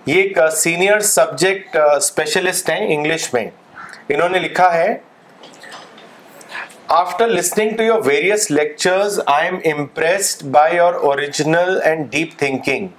[0.07, 3.49] یہ ایک سینئر سبجیکٹ اسپیشلسٹ ہیں انگلش میں
[4.09, 4.95] انہوں نے لکھا ہے
[6.97, 12.95] After listening to your various lectures, I am impressed by your original and deep thinking.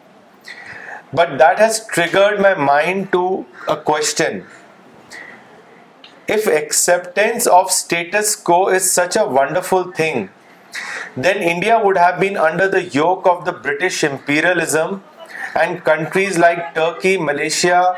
[1.12, 4.46] But that has triggered my mind to a question.
[6.28, 10.30] If acceptance of status quo is such a wonderful thing,
[11.18, 15.04] then India would have been under the yoke of the British imperialism,
[15.56, 17.96] and countries like Turkey, Malaysia,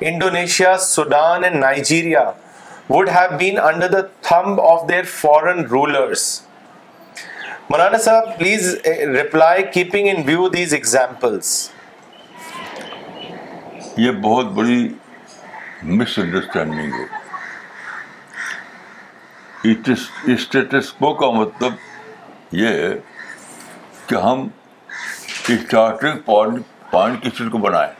[0.00, 2.32] Indonesia, Sudan and Nigeria
[2.88, 6.24] would have been under the thumb of foreign rulers
[7.70, 8.74] Maulana sahab please
[9.14, 11.52] reply keeping in view these examples
[13.96, 14.88] یہ بہت بڑی
[15.98, 17.04] misunderstanding ہے
[20.34, 22.88] status quo کا مطلب یہ
[24.06, 24.46] کہ ہم
[25.48, 27.92] starting point کسی کو بنائیں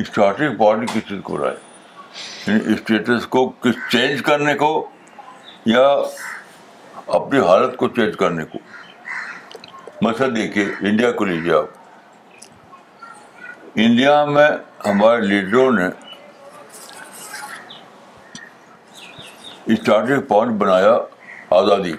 [0.00, 1.50] اسٹارٹنگ پوائنٹ کس چیز کو رہا
[2.48, 4.68] ہے اسٹیٹس کو کس چینج کرنے کو
[5.66, 5.86] یا
[7.18, 8.58] اپنی حالت کو چینج کرنے کو
[10.02, 11.78] مثلا دیکھیے انڈیا کو لیجیے آپ
[13.86, 14.48] انڈیا میں
[14.84, 15.88] ہمارے لیڈروں نے
[19.66, 20.96] اسٹارٹنگ پوائنٹ بنایا
[21.60, 21.92] آزادی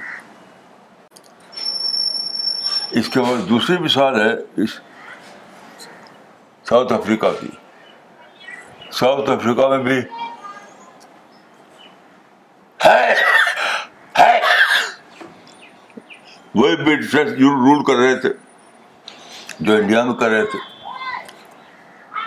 [3.00, 4.34] اس کے بعد دوسری مثال ہے
[4.64, 4.80] اس
[6.70, 7.48] ساؤتھ افریقہ کی
[8.98, 10.00] ساؤتھ افریقہ میں بھی
[16.56, 18.30] وہی برٹش رول کر رہے تھے
[19.66, 20.60] جو انڈیا میں کر رہے تھے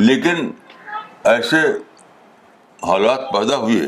[0.05, 0.51] لیکن
[1.33, 1.57] ایسے
[2.89, 3.81] حالات پیدا ہوئے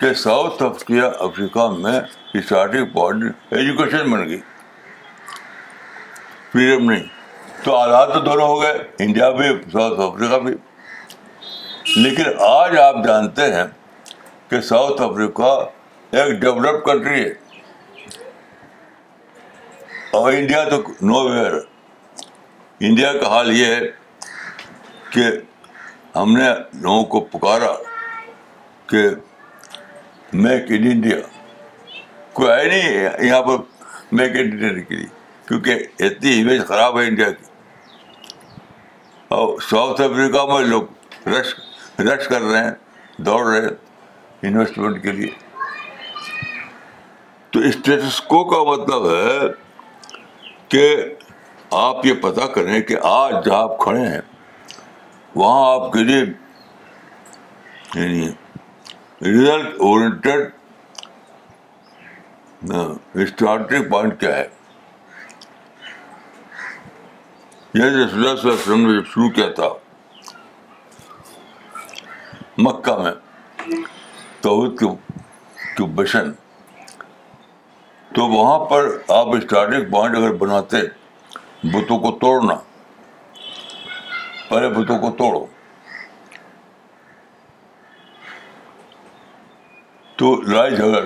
[0.00, 1.98] کہ ساؤتھ افریقہ افریقہ میں
[2.38, 4.40] اسٹارٹنگ پوائنٹ ایجوکیشن بن گئی
[6.52, 7.02] فریڈم نہیں
[7.64, 10.54] تو آلات تو دونوں ہو گئے انڈیا بھی ساؤتھ افریقہ بھی
[11.96, 13.64] لیکن آج آپ جانتے ہیں
[14.50, 15.50] کہ ساؤتھ افریقہ
[16.20, 17.32] ایک ڈیولپ کنٹری ہے
[20.20, 21.52] اور انڈیا تو نو ویئر
[22.88, 23.80] انڈیا کا حال یہ ہے
[25.12, 25.22] کہ
[26.16, 26.48] ہم نے
[26.80, 27.72] لوگوں کو پکارا
[28.90, 29.02] کہ
[30.46, 31.16] میک ان انڈیا
[32.32, 33.62] کوئی ہے نہیں یہاں پر
[34.18, 35.06] میک ان انڈیا نکلی
[35.48, 37.44] کیونکہ اتنی امیج خراب ہے انڈیا کی
[39.38, 41.54] اور ساؤتھ افریقہ میں لوگ رش
[42.02, 42.70] رش کر رہے ہیں
[43.24, 43.74] دوڑ رہے ہیں
[44.48, 45.28] انویسٹمنٹ کے لیے
[47.50, 49.48] تو اسٹیٹس کو کا مطلب ہے
[50.68, 50.84] کہ
[51.80, 54.20] آپ یہ پتا کریں کہ آج جہاں آپ کھڑے ہیں
[55.36, 56.22] وہاں آپ کے لیے
[57.94, 58.28] یعنی
[59.22, 60.00] ریزلٹ اور
[63.22, 64.46] اسٹارٹنگ پوائنٹ کیا ہے
[67.74, 69.68] یعنی یہ جب شروع کیا تھا
[72.58, 73.12] مکہ میں
[74.42, 76.32] تو بشن
[78.14, 80.76] تو وہاں پر آپ اسٹارٹنگ پوائنٹ اگر بناتے
[81.72, 82.54] بتوں کو توڑنا
[84.48, 85.44] پہلے بتوں کو توڑو
[90.18, 91.04] تو لائے جھگڑ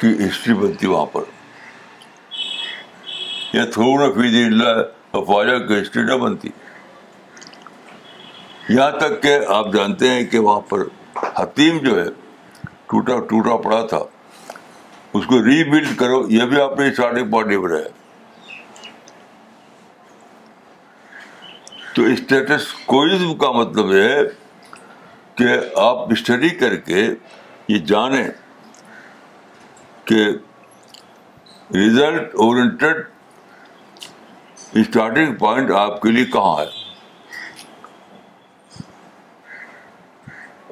[0.00, 1.22] کی ہسٹری بنتی وہاں پر
[3.54, 4.04] یا تھوڑا
[4.46, 4.80] اللہ
[5.18, 6.48] افواجہ کی ہسٹری نہ بنتی
[8.68, 10.82] یہاں تک کہ آپ جانتے ہیں کہ وہاں پر
[11.38, 12.04] حتیم جو ہے
[12.90, 13.98] ٹوٹا ٹوٹا پڑا تھا
[15.16, 17.52] اس کو ری بلڈ کرو یہ بھی آپ نے اسٹارٹنگ پوائنٹ
[21.96, 24.18] تو اسٹیٹس کوئزم کا مطلب ہے
[25.38, 25.48] کہ
[25.80, 27.04] آپ اسٹڈی کر کے
[27.68, 28.26] یہ جانیں
[30.04, 30.24] کہ
[31.74, 32.62] ریزلٹ اور
[34.80, 36.68] اسٹارٹنگ پوائنٹ آپ کے لیے کہاں ہے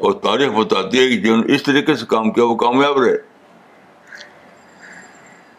[0.07, 3.17] اور تاریخ بتاتی ہے کہ جنہوں نے اس طریقے سے کام کیا وہ کامیاب رہے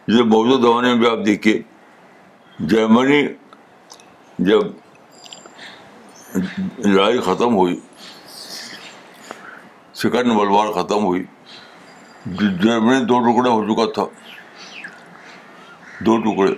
[0.06, 1.60] جسے آپ دیکھیے
[2.72, 3.22] جرمنی
[4.48, 4.60] جب
[6.84, 7.78] لڑائی ختم ہوئی
[10.02, 11.22] سیکنڈ وار ختم ہوئی
[12.40, 14.04] جرمنی دو ٹکڑے ہو چکا تھا
[16.06, 16.52] دو ٹکڑے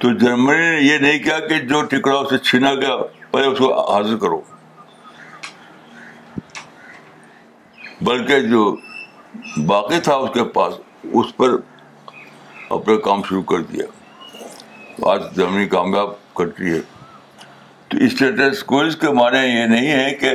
[0.00, 2.96] تو جرمنی نے یہ نہیں کیا کہ جو ٹکڑا اسے چھینا گیا
[3.32, 4.40] پہلے اس کو حاصل کرو
[8.06, 8.60] بلکہ جو
[9.66, 10.74] باقی تھا اس کے پاس
[11.18, 11.54] اس پر
[12.74, 13.84] اپنا کام شروع کر دیا
[15.10, 16.80] آج جرمنی کامیاب کنٹری ہے
[17.88, 20.30] تو اسٹیٹس کوئز کے معنی یہ نہیں ہے کہ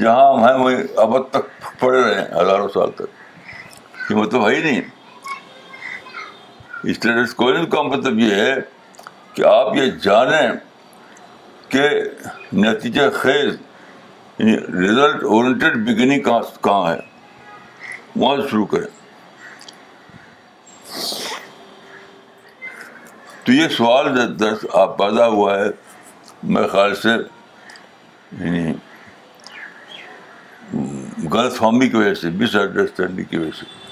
[0.00, 1.48] جہاں ہم ہیں وہیں ابد تک
[1.80, 4.80] پڑے رہے ہیں ہزاروں سال تک یہ مطلب ہے ہی نہیں
[6.90, 8.54] اسٹیٹس کوئز کا مطلب یہ ہے
[9.34, 10.52] کہ آپ یہ جانیں
[11.68, 11.88] کہ
[12.64, 13.56] نتیجہ خیز
[14.40, 15.22] ریزلٹ
[15.88, 16.98] یعنی اور کہاں ہے
[18.16, 18.86] وہاں شروع کریں
[23.44, 24.18] تو یہ سوال
[24.80, 25.64] آپ پیدا ہوا ہے
[26.42, 27.08] میرے خیال سے
[28.38, 28.72] یعنی
[31.32, 33.82] غلط فہمی کی وجہ سے مس انڈرسٹینڈنگ کی وجہ سے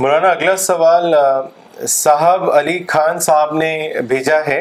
[0.00, 1.14] مولانا اگلا سوال
[1.86, 4.60] صاحب علی خان صاحب نے بھیجا ہے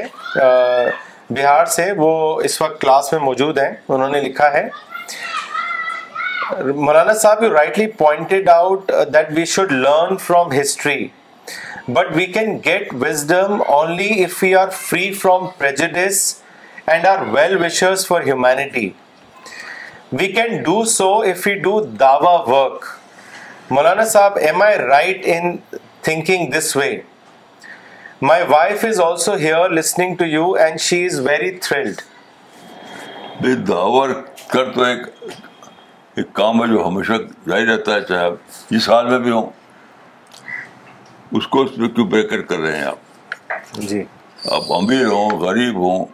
[1.35, 2.11] بہار سے وہ
[2.45, 4.65] اس وقت کلاس میں موجود ہیں انہوں نے لکھا ہے
[6.73, 11.07] Maulana sahab you rightly pointed out that we should learn from history
[11.93, 16.23] but we can get wisdom only if you are free from prejudices
[16.87, 18.89] and are well wishers for humanity
[20.17, 22.85] we can do so if you do Dawa work
[23.69, 25.55] Maulana sahab am I right in
[26.07, 26.89] thinking this way
[28.27, 32.01] my wife is also here listening to you and she is very thrilled
[33.67, 35.01] دعوت کر تو ایک,
[36.17, 37.13] ایک کام ہے جو ہمیشہ
[37.47, 38.29] جاری رہتا ہے چاہے
[38.69, 39.49] جس حال میں بھی ہوں
[41.37, 44.01] اس کو اس میں کیوں بریکٹ کر رہے ہیں آپ جی
[44.57, 46.05] آپ امیر ہوں غریب ہوں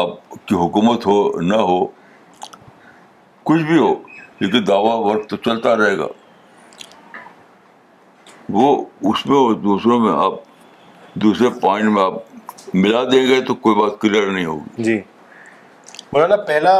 [0.00, 1.16] آپ کی حکومت ہو
[1.52, 1.78] نہ ہو
[3.50, 3.94] کچھ بھی ہو
[4.40, 6.06] لیکن دعویٰ ورک تو چلتا رہے گا
[8.52, 8.68] وہ
[9.10, 10.34] اس میں اور دوسروں میں آپ
[11.24, 15.00] دوسرے پوائنٹ میں آپ ملا دیں گے تو کوئی بات کلیئر نہیں ہوگی جی
[16.12, 16.72] مولانا پہلا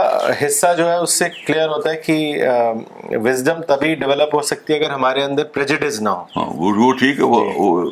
[0.44, 4.78] حصہ جو ہے اس سے کلیئر ہوتا ہے کہ وزڈم تبھی ڈیولپ ہو سکتی ہے
[4.78, 7.84] اگر ہمارے اندر پریجڈز نہ ہو ہاں، وہ وہ ٹھیک ہے جی۔ وہ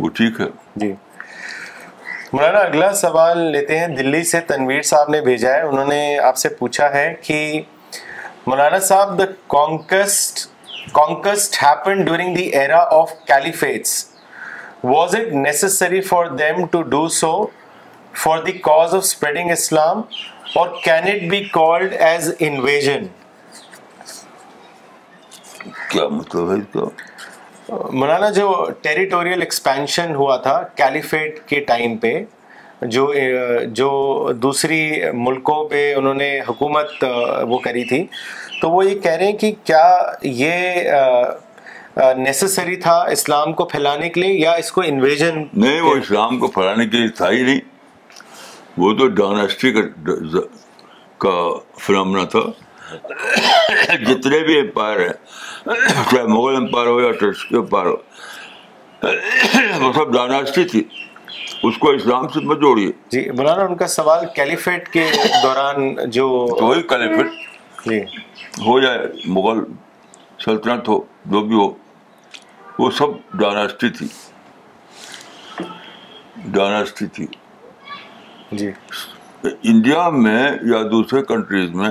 [0.00, 0.46] وہ ٹھیک ہے
[0.84, 0.92] جی
[2.32, 6.36] مولانا اگلا سوال لیتے ہیں دلی سے تنویر صاحب نے بھیجا ہے انہوں نے آپ
[6.36, 7.38] سے پوچھا ہے کہ
[8.46, 9.24] مولانا صاحب دا
[9.54, 10.46] کانکسٹ
[10.92, 12.08] مولانا
[28.34, 32.22] جو ٹیرٹوریل ایکسپینشن ہوا تھا کیلیفیٹ کے ٹائم پہ
[32.88, 33.12] جو
[33.76, 34.90] جو دوسری
[35.26, 37.04] ملکوں پہ انہوں نے حکومت
[37.48, 38.02] وہ کری تھی
[38.60, 39.86] تو وہ یہ کہہ رہے ہیں کہ کیا
[40.22, 40.88] یہ
[42.82, 46.86] تھا اسلام کو پھیلانے کے لیے یا اس کو انویژن نہیں وہ اسلام کو پھیلانے
[46.88, 47.60] کے لیے تھا ہی نہیں
[48.78, 49.78] وہ تو ڈائناسٹک
[51.24, 51.36] کا
[51.86, 52.40] فلامنا تھا
[54.06, 55.12] جتنے بھی امپائر ہیں
[55.66, 57.96] چاہے مغل امپائر ہو یا ٹرسک امپائر ہو
[59.86, 60.82] وہ سب ڈائناسٹی تھی
[61.68, 65.06] اس کو اسلام سے مت جوڑیے جی مولانا ان کا سوال کیلیفیٹ کے
[65.42, 66.26] دوران جو
[66.60, 68.00] وہی کیلیفیٹ جی
[68.66, 68.98] ہو جائے
[69.38, 69.58] مغل
[70.44, 70.98] سلطنت ہو
[71.34, 71.70] جو بھی ہو
[72.78, 74.06] وہ سب ڈائناسٹی تھی
[76.52, 77.26] ڈائناسٹی تھی
[78.60, 78.70] جی
[79.72, 80.42] انڈیا میں
[80.72, 81.90] یا دوسرے کنٹریز میں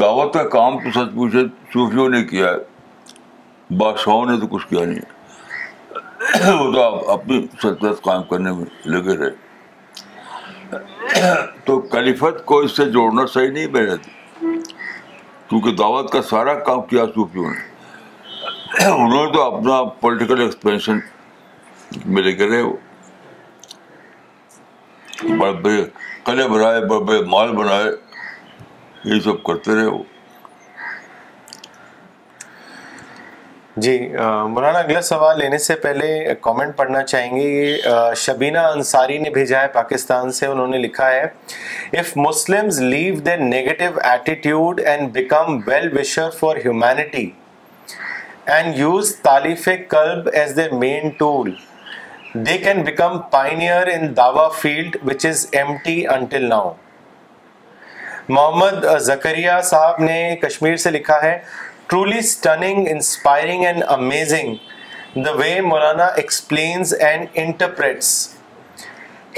[0.00, 4.84] دعوت کا کام تو سچ پوچھے صوفیوں نے کیا ہے بادشاہوں نے تو کچھ کیا
[4.84, 5.14] نہیں ہے
[6.20, 9.44] وہ تو آپ اپنی سرکس کام کرنے میں لگے رہے
[11.64, 14.46] تو کلیفت کو اس سے جوڑنا صحیح نہیں بہ رہا
[15.48, 20.98] کیونکہ دعوت کا سارا کام کیا صوفیوں نے انہوں نے تو اپنا پولیٹیکل ایکسپینشن
[22.06, 22.72] میں لے کے رہے وہ
[25.38, 25.84] بڑے بڑے
[26.24, 27.90] قلعے بنائے بڑے بڑے مال بنائے
[29.14, 30.02] یہ سب کرتے رہے وہ
[33.84, 33.92] جی
[34.50, 36.06] مولانا اگلا سوال لینے سے پہلے
[36.42, 37.76] کامنٹ پڑھنا چاہیں گے
[38.16, 41.24] شبینہ انصاری نے بھیجا ہے پاکستان سے انہوں نے لکھا ہے
[51.18, 51.52] mentor
[52.46, 55.46] they can become pioneer in Dawa field which is
[55.84, 56.72] empty until now
[58.28, 61.38] Muhammad Zakariya صاحب نے کشمیر سے لکھا ہے
[61.88, 64.54] truly stunning inspiring and amazing
[65.24, 68.08] the way Maulana explains and interprets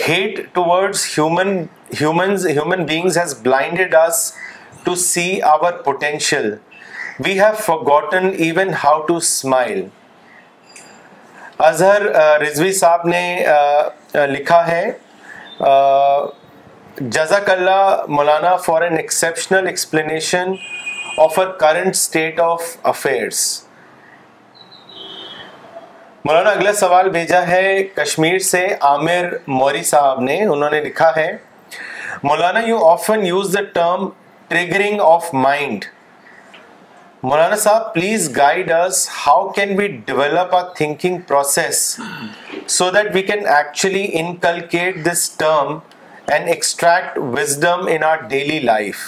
[0.09, 1.57] hate towards human
[2.01, 4.33] humans human beings has blinded us
[4.85, 6.55] to see our potential
[7.27, 7.53] we have
[7.91, 9.85] forgotten even how to smile
[11.69, 12.03] Azhar
[12.43, 13.45] Rizvi sahab نے
[14.31, 14.85] لکھا ہے
[17.11, 20.53] جزاک اللہ Maulana for an exceptional explanation
[21.21, 23.39] of current state of affairs
[26.25, 31.27] Maulana اگلا سوال بھیجا ہے کشمیر سے عامر موری صاحب نے انہوں نے لکھا ہے
[32.23, 34.09] Maulana you often use the term
[34.49, 35.85] triggering of mind
[37.23, 41.83] Maulana sahab please guide us how can we develop thinking process
[42.79, 45.79] so that we can actually inculcate this term
[46.33, 49.07] and extract wisdom in our daily life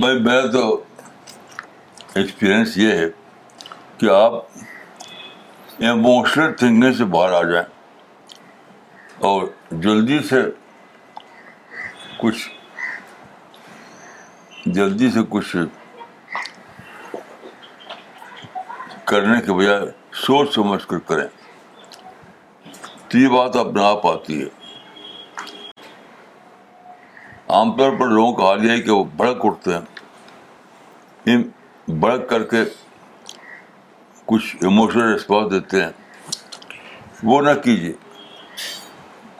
[0.00, 0.60] بھائی میرا تو
[2.16, 3.06] experience یہ ہے
[3.98, 4.34] کہ آپ
[5.88, 7.64] emotional thinking سے باہر آ جائیں
[9.30, 9.42] اور
[9.82, 10.40] جلدی سے
[12.20, 12.48] کچھ
[14.74, 15.56] جلدی سے کچھ
[19.12, 19.90] کرنے کے بجائے
[20.24, 21.26] سوچ سمجھ کر کریں
[23.08, 24.48] تو یہ بات اپنا آپ آتی ہے
[27.56, 29.76] عام طور پر لوگوں کا حال یہ ہے کہ وہ بھڑک اٹھتے
[31.32, 31.36] ہیں
[32.04, 32.62] بھڑک کر کے
[34.32, 35.90] کچھ ایموشنل رسپانس دیتے ہیں
[37.30, 37.92] وہ نہ کیجیے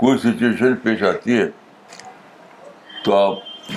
[0.05, 1.49] کوئی سچویشن پیش آتی ہے
[3.05, 3.71] تو آپ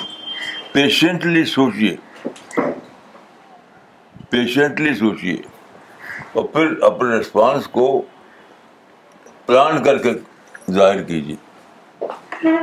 [0.74, 1.96] پیشنٹلی سوچیے
[4.30, 5.36] پیشنٹلی سوچیے
[6.34, 7.88] اور پھر اپنے رسپانس کو
[9.46, 10.14] پلان کر کے
[10.74, 12.56] ظاہر کیجیے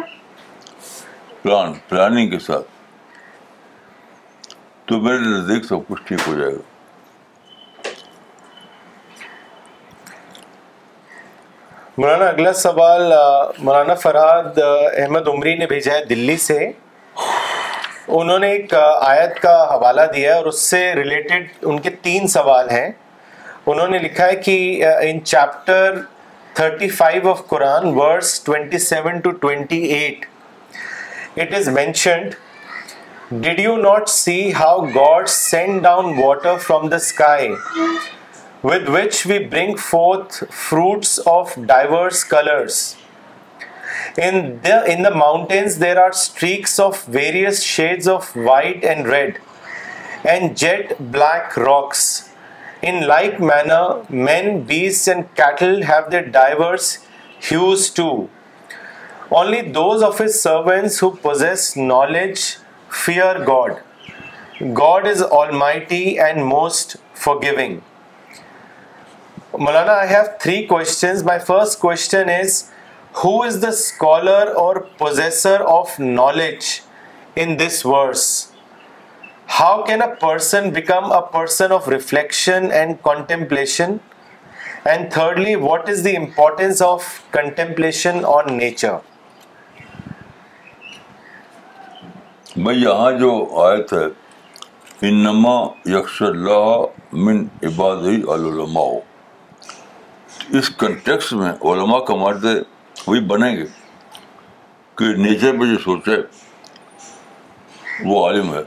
[1.42, 2.66] پلان پلاننگ کے ساتھ
[4.88, 6.70] تو میرے نزدیک سب کچھ ٹھیک ہو جائے گا
[11.96, 13.12] مولانا اگلا سوال
[13.64, 16.58] مولانا فراد احمد عمری نے بھیجا ہے دلی سے
[18.20, 22.70] انہوں نے ایک آیت کا حوالہ دیا اور اس سے ریلیٹڈ ان کے تین سوال
[22.70, 22.90] ہیں
[23.72, 24.56] انہوں نے لکھا ہے کہ
[25.10, 26.00] in chapter
[27.32, 28.74] of Quran verse two eight
[31.34, 31.70] fruits
[46.78, 46.98] of
[48.36, 49.38] white red
[50.56, 51.58] jet black
[52.86, 55.08] in like manner men beasts
[57.94, 58.08] too
[59.40, 62.40] Only those of his servants who possess knowledge
[63.02, 63.70] fear God.
[64.80, 67.72] God is almighty and most forgiving.
[69.52, 71.24] Maulana, I have three questions.
[71.24, 72.70] My first question is,
[73.20, 76.68] who is the scholar or possessor of knowledge
[77.34, 78.52] in this verse?
[79.60, 84.00] How can a person become a person of reflection and contemplation?
[84.84, 87.08] And thirdly, what is the importance of
[87.40, 89.00] contemplation on nature?
[92.56, 93.30] میں یہاں جو
[93.64, 94.04] آیت ہے
[95.08, 95.50] انما
[95.90, 98.82] یکش اللہ من عباد العلماء
[100.58, 102.44] اس context میں علماء کا مرد
[103.06, 103.64] وہی بنیں گے
[104.98, 106.16] کہ نیچر پہ جو سوچے
[108.08, 108.62] وہ عالم ہے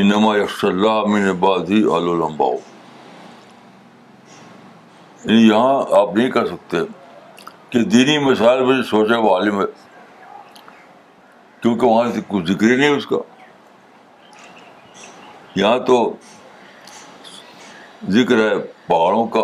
[0.00, 2.52] انما یکش اللہ من عباد العلماء
[5.24, 6.76] یعنی یہاں آپ نہیں کہہ سکتے
[7.70, 9.66] کہ دینی مثال پہ جو سوچے وہ عالم ہے
[11.62, 13.16] کیونکہ وہاں سے کچھ ذکر ہی نہیں اس کا
[15.56, 15.96] یہاں تو
[18.12, 18.54] ذکر ہے
[18.86, 19.40] پہاڑوں کا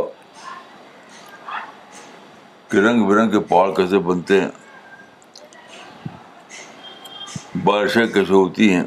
[2.71, 4.49] کہ رنگ برنگ کے پہاڑ کیسے بنتے ہیں
[7.65, 8.83] بارشیں کیسے ہوتی ہیں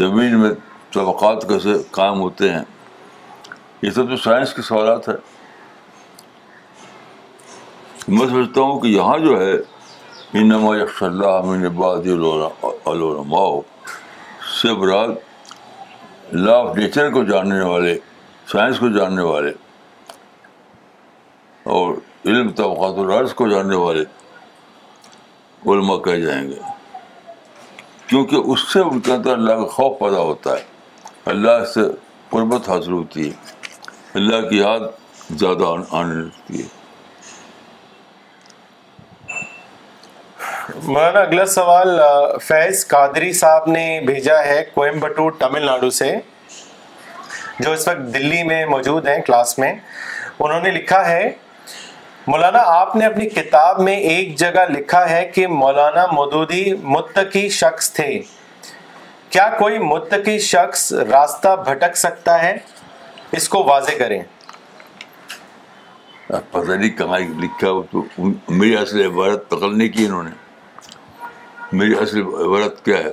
[0.00, 0.50] زمین میں
[0.94, 2.62] طبقات کیسے قائم ہوتے ہیں
[3.82, 5.14] یہ سب تو سائنس کے سوالات ہے
[8.08, 9.52] میں سمجھتا ہوں کہ یہاں جو ہے
[10.40, 10.70] انما
[11.06, 11.64] اللہ من
[12.86, 13.60] علماؤ
[14.60, 14.68] سے
[16.54, 17.96] آف نیچر کو جاننے والے
[18.52, 19.50] سائنس کو جاننے والے
[21.76, 21.94] اور
[22.26, 24.04] علم طبقات طرس کو جاننے والے
[25.72, 26.58] علما کہے جائیں گے
[28.06, 30.62] کیونکہ اس سے ان کے اندر اللہ کا خوف پیدا ہوتا ہے
[31.36, 31.80] اللہ سے
[32.30, 34.82] قربت حاصل ہوتی ہے اللہ کی یاد
[35.38, 36.82] زیادہ آنے لگتی ہے
[40.72, 41.98] مولانا اگلا سوال
[42.42, 46.10] فیض قادری صاحب نے بھیجا ہے کوئمبٹور تمل ناڈو سے
[47.58, 49.72] جو اس وقت دلی میں موجود ہیں کلاس میں
[50.38, 51.30] انہوں نے لکھا ہے
[52.26, 57.90] مولانا آپ نے اپنی کتاب میں ایک جگہ لکھا ہے کہ مولانا مودودی متقی شخص
[57.94, 58.08] تھے
[59.30, 62.56] کیا کوئی متقی شخص راستہ بھٹک سکتا ہے
[63.40, 64.22] اس کو واضح کریں
[66.50, 68.04] پتہ نہیں کہاں لکھا تو
[68.80, 69.54] اصل عبارت
[69.94, 70.42] کی انہوں نے
[71.78, 73.10] میری اصل عبارت کیا ہے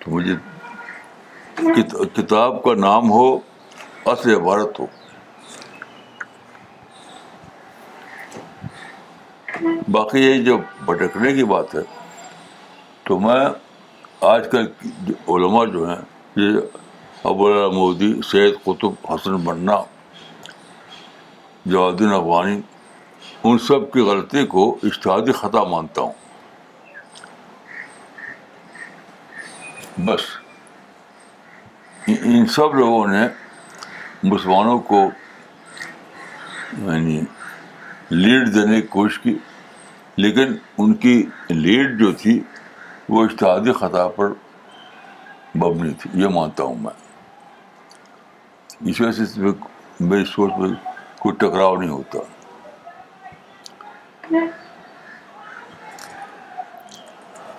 [0.00, 0.34] تو مجھے
[2.16, 3.26] کتاب کا نام ہو
[4.12, 4.86] اصل عبارت ہو
[9.96, 10.56] باقی یہ جو
[10.90, 11.80] بھٹکنے کی بات ہے
[13.08, 13.40] تو میں
[14.30, 14.70] آج کل
[15.36, 16.00] علماء جو ہیں
[16.44, 17.48] یہ ابو
[17.78, 19.80] مودی سید قطب حسن منا
[21.64, 22.60] جواد الدین افغانی
[23.48, 26.12] ان سب کی غلطی کو اشتہادی خطا مانتا ہوں
[30.06, 30.20] بس
[32.14, 33.20] ان سب لوگوں نے
[34.32, 35.02] مسلمانوں کو
[36.86, 37.20] یعنی
[38.10, 39.36] لیڈ دینے کی کوشش کی
[40.24, 41.14] لیکن ان کی
[41.50, 42.38] لیڈ جو تھی
[43.08, 44.32] وہ اشتہادی خطا پر
[45.60, 46.96] ببنی تھی یہ مانتا ہوں میں
[48.90, 49.46] اس وجہ سے
[50.08, 50.68] میری سوچ میں
[51.20, 52.18] کوئی ٹکراؤ نہیں ہوتا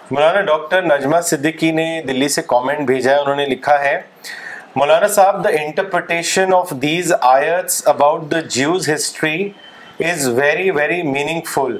[0.09, 3.97] مولانا ڈاکٹر نجمہ صدیقی نے دلی سے کامنٹ بھیجا ہے انہوں نے لکھا ہے
[4.75, 9.49] Maulana sahab the interpretation of these iris about the Jews history
[10.09, 11.01] is very very
[11.53, 11.77] meaningful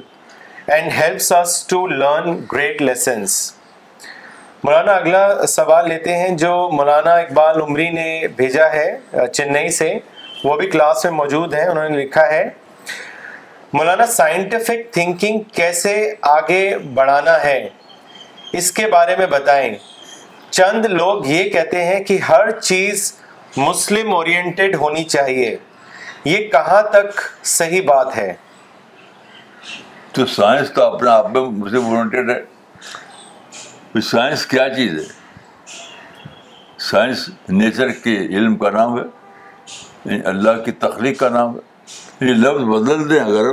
[0.76, 3.36] and learn great lessons
[4.64, 9.98] Maulana اگلا سوال لیتے ہیں جو مولانا اقبال عمری نے بھیجا ہے چنئی سے
[10.44, 12.48] وہ بھی کلاس میں موجود ہیں انہوں نے لکھا ہے
[13.72, 15.94] مولانا سائنٹیفک تھنکنگ کیسے
[16.28, 16.62] آگے
[16.94, 17.58] بڑھانا ہے
[18.58, 19.74] اس کے بارے میں بتائیں
[20.50, 23.12] چند لوگ یہ کہتے ہیں کہ ہر چیز
[23.56, 25.56] مسلم اورینٹیڈ ہونی چاہیے
[26.24, 27.20] یہ کہاں تک
[27.56, 28.32] صحیح بات ہے
[30.12, 35.04] تو سائنس تو اپنا آپ میں مسلم اورینٹیڈ ہے سائنس کیا چیز ہے
[36.90, 39.04] سائنس نیچر کے علم کا نام ہے
[40.04, 41.67] یعنی اللہ کی تخلیق کا نام ہے
[42.20, 43.52] یہ لفظ بدل دیں اگر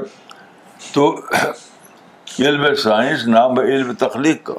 [0.94, 1.04] تو
[2.46, 4.54] علم سائنس نام ہے علم تخلیق کا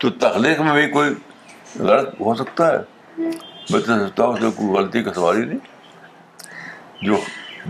[0.00, 1.10] تو تخلیق میں بھی کوئی
[1.78, 2.78] غلط ہو سکتا ہے
[3.70, 5.58] میں تو سکتا ہوں اس میں کوئی غلطی کا سوال ہی نہیں
[7.04, 7.16] جو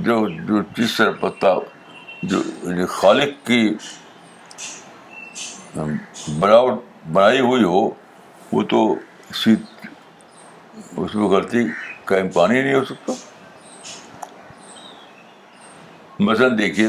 [0.08, 1.54] جو جو جس طرح پتا
[2.22, 3.62] جو یعنی خالق کی
[5.74, 7.84] بناوٹ بنائی ہوئی ہو
[8.52, 8.84] وہ تو
[9.30, 9.54] اسی
[11.02, 11.64] اس میں غلطی
[12.04, 13.12] کا امپانی نہیں ہو سکتا
[16.26, 16.88] مثلاً دیکھیے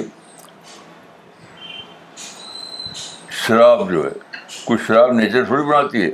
[3.45, 4.09] شراب جو ہے
[4.65, 6.09] کچھ شراب نیچر تھوڑی بناتی ہے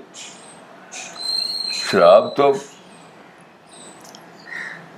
[1.73, 2.51] شراب تو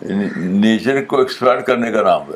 [0.01, 2.35] نیچر کو ایکسپلائٹ کرنے کا نام ہے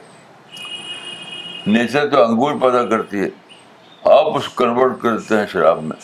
[1.72, 3.28] نیچر تو انگور پیدا کرتی ہے
[4.14, 5.98] آپ اس کو کنورٹ کرتے ہیں شراب میں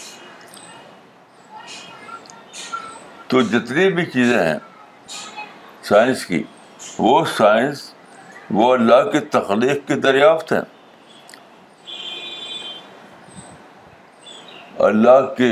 [3.28, 4.58] تو جتنی بھی چیزیں ہیں
[5.90, 6.44] سائنس کی
[7.00, 7.84] وہ سائنس
[8.56, 10.60] وہ اللہ کی تخلیق کی دریافت ہے
[14.86, 15.50] اللہ کے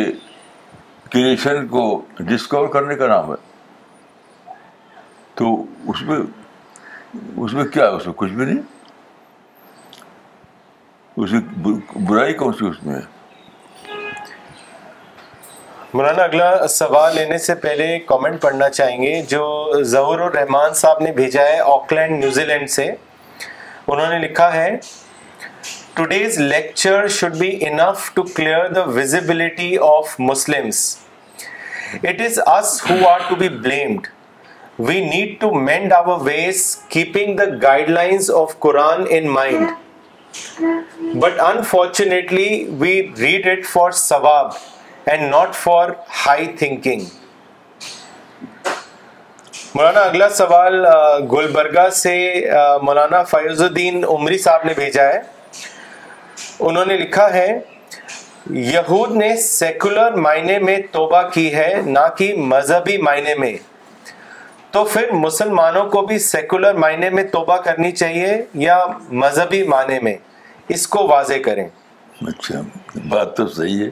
[1.14, 1.82] کریشن کو
[2.20, 3.36] ڈسکور کرنے کا نام ہے
[5.36, 5.46] تو
[5.94, 6.20] اس میں
[7.46, 8.62] اس میں کیا ہے اس میں کچھ بھی نہیں
[11.24, 13.02] اس میں برائی کون سی اس میں ہے
[15.96, 19.44] مولانا اگلا سوال لینے سے پہلے کامنٹ پڑھنا چاہیں گے جو
[19.92, 24.66] ظہور الرحمان صاحب نے بھیجا ہے آکلینڈ نیوزی لینڈ سے انہوں نے لکھا ہے
[26.00, 30.82] today's lecture should be enough to clear the visibility of Muslims
[32.04, 34.08] it is us who are to be blamed
[34.88, 36.66] we need to mend our ways
[36.98, 37.44] keeping the
[38.00, 39.68] guidelines of Quran in mind
[41.26, 44.52] but unfortunately we read it for ثواب
[45.12, 45.90] and not for
[46.26, 47.02] high thinking
[49.76, 50.86] Maulana اگلا سوال
[51.32, 52.12] گلبرگہ سے
[52.84, 55.20] مولانا fuse الدین عمری صاحب نے بھیجا ہے
[56.68, 57.48] انہوں نے لکھا ہے
[58.72, 63.56] یہود نے سیکولر معنی میں توبہ کی ہے نہ کہ مذہبی معنی میں
[64.72, 68.34] تو پھر مسلمانوں کو بھی سیکولر معنی میں توبہ کرنی چاہیے
[68.64, 68.80] یا
[69.24, 70.16] مذہبی معنی میں
[70.78, 71.66] اس کو واضح کریں
[72.28, 72.62] اچھا
[73.10, 73.90] بات تو صحیح ہے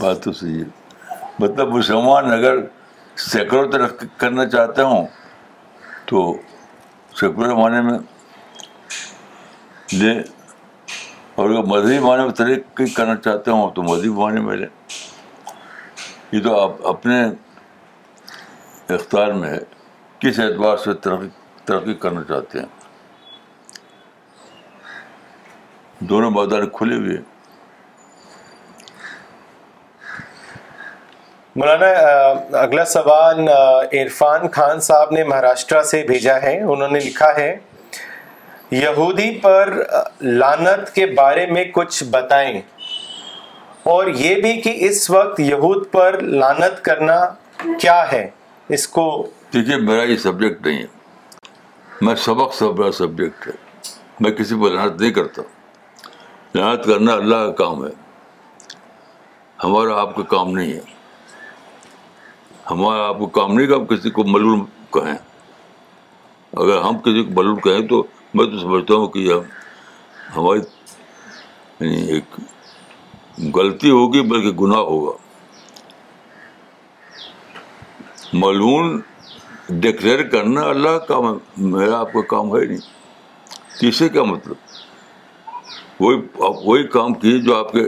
[0.00, 2.56] بات تو صحیح ہے مطلب مسلمان اگر
[3.30, 5.06] سیکولر ترقی کرنا چاہتے ہوں
[6.06, 6.22] تو
[7.20, 7.98] سیکولر معنی میں
[10.00, 10.18] لیں
[11.34, 14.66] اور اگر مذہبی معنی میں ترقی کرنا چاہتے ہوں تو مذہبی معنی میں لیں
[16.32, 17.22] یہ تو آپ اپنے
[18.94, 19.58] اختیار میں ہے
[20.20, 21.28] کس اعتبار سے ترقی
[21.64, 22.66] ترقی کرنا چاہتے ہیں
[26.08, 27.22] دونوں بازار کھلے ہوئے ہیں
[31.60, 31.88] مولانا
[32.60, 37.54] اگلا سوال عرفان خان صاحب نے مہاراشٹرا سے بھیجا ہے انہوں نے لکھا ہے
[38.70, 39.70] یہودی پر
[40.40, 42.60] لانت کے بارے میں کچھ بتائیں
[43.92, 47.18] اور یہ بھی کہ اس وقت یہود پر لانت کرنا
[47.80, 48.26] کیا ہے
[48.78, 49.06] اس کو
[49.54, 53.52] دیکھیے میرا یہ سبجیکٹ نہیں ہے میں سبق سے بڑا سبجیکٹ ہے
[54.20, 55.42] میں کسی پر لانت نہیں کرتا
[56.54, 57.90] لانت کرنا اللہ کا کام ہے
[59.64, 60.80] ہمارا آپ کا کام نہیں ہے
[62.70, 64.58] ہمارا آپ کو کام نہیں کہ آپ کسی کو ملول
[64.92, 65.14] کہیں
[66.62, 68.02] اگر ہم کسی کو ملول کہیں تو
[68.34, 69.26] میں تو سمجھتا ہوں کہ
[70.36, 70.60] ہماری
[71.80, 72.36] یعنی ایک
[73.56, 75.12] غلطی ہوگی بلکہ گناہ ہوگا
[78.42, 78.98] ملون
[79.82, 81.20] ڈکلیئر کرنا اللہ کا
[81.56, 82.78] میرا آپ کا کام ہے نہیں
[83.80, 87.84] تیسرے کا مطلب وہی آپ وہی کام کیے جو آپ کے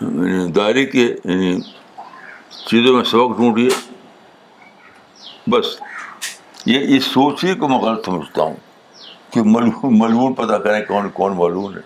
[0.00, 1.52] یعنی دائرے کے یعنی
[2.70, 3.68] چیزوں میں شوق ڈھونڈیے
[5.50, 5.66] بس
[6.66, 8.56] یہ اس سوچنے کو میں غلط سمجھتا ہوں
[9.32, 9.42] کہ
[10.42, 11.38] پتہ کریں کون کون
[11.76, 11.80] ہے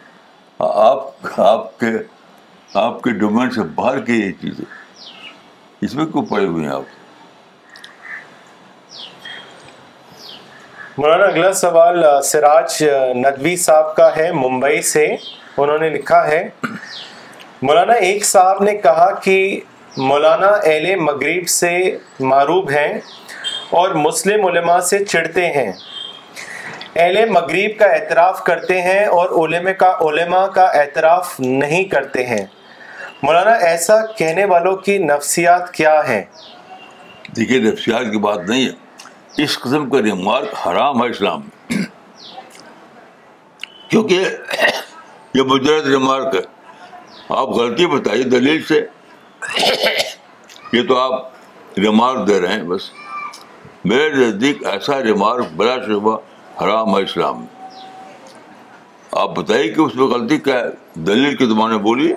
[0.59, 1.91] آپ آپ آپ کے
[3.05, 4.15] کے ڈومین سے باہر کے
[5.81, 7.89] اس میں کیوں پڑے ہوئے ہیں آپ
[10.99, 12.83] مولانا اگلا سوال سراج
[13.25, 16.49] ندوی صاحب کا ہے ممبئی سے انہوں نے لکھا ہے
[17.69, 19.39] مولانا ایک صاحب نے کہا کہ
[19.99, 21.71] مولانا اہل مغرب سے
[22.21, 22.93] معروب ہیں
[23.81, 25.73] اور مسلم علماء سے چڑھتے ہیں
[26.95, 32.45] اہل مغرب کا اعتراف کرتے ہیں اور علماء کا علماء کا اعتراف نہیں کرتے ہیں
[33.23, 36.23] مولانا ایسا کہنے والوں کی نفسیات کیا ہے
[37.37, 41.43] دیکھیے نفسیات کی بات نہیں ہے اس قسم کا ریمارک حرام ہے اسلام
[43.91, 44.25] کیونکہ
[45.35, 46.41] یہ مجرد ریمارک ہے
[47.43, 48.81] آپ غلطی بتائیے دلیل سے
[50.73, 52.91] یہ تو آپ ریمارک دے رہے ہیں بس
[53.91, 56.17] میرے نزدیک ایسا ریمارک بلا شبہ
[56.61, 57.45] حرام ہے اسلام
[59.21, 61.47] آپ بتائیے کہ اس میں غلطی کیا ہے دلیل کی
[61.83, 62.13] بولی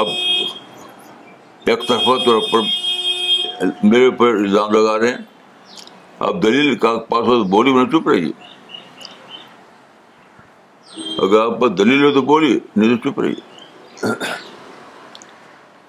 [0.00, 0.06] آپ
[1.70, 5.84] ایک طرفہ طور پر میرے اوپر الزام لگا رہے ہیں
[6.26, 8.30] اب دلیل کا پاس ہو تو بولی میں چپ رہی
[11.26, 13.34] اگر آپ دلیل ہو تو بولیے نہیں تو چپ رہی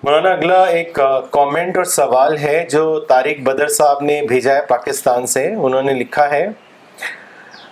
[0.03, 0.91] مولانا اگلا ایک
[1.31, 5.93] کامنٹ اور سوال ہے جو طارق بدر صاحب نے بھیجا ہے پاکستان سے انہوں نے
[5.93, 6.45] لکھا ہے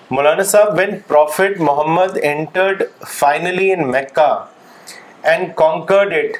[0.09, 4.27] Maulana sahab when prophet Muhammad entered finally in Mecca
[5.31, 6.35] and conquered it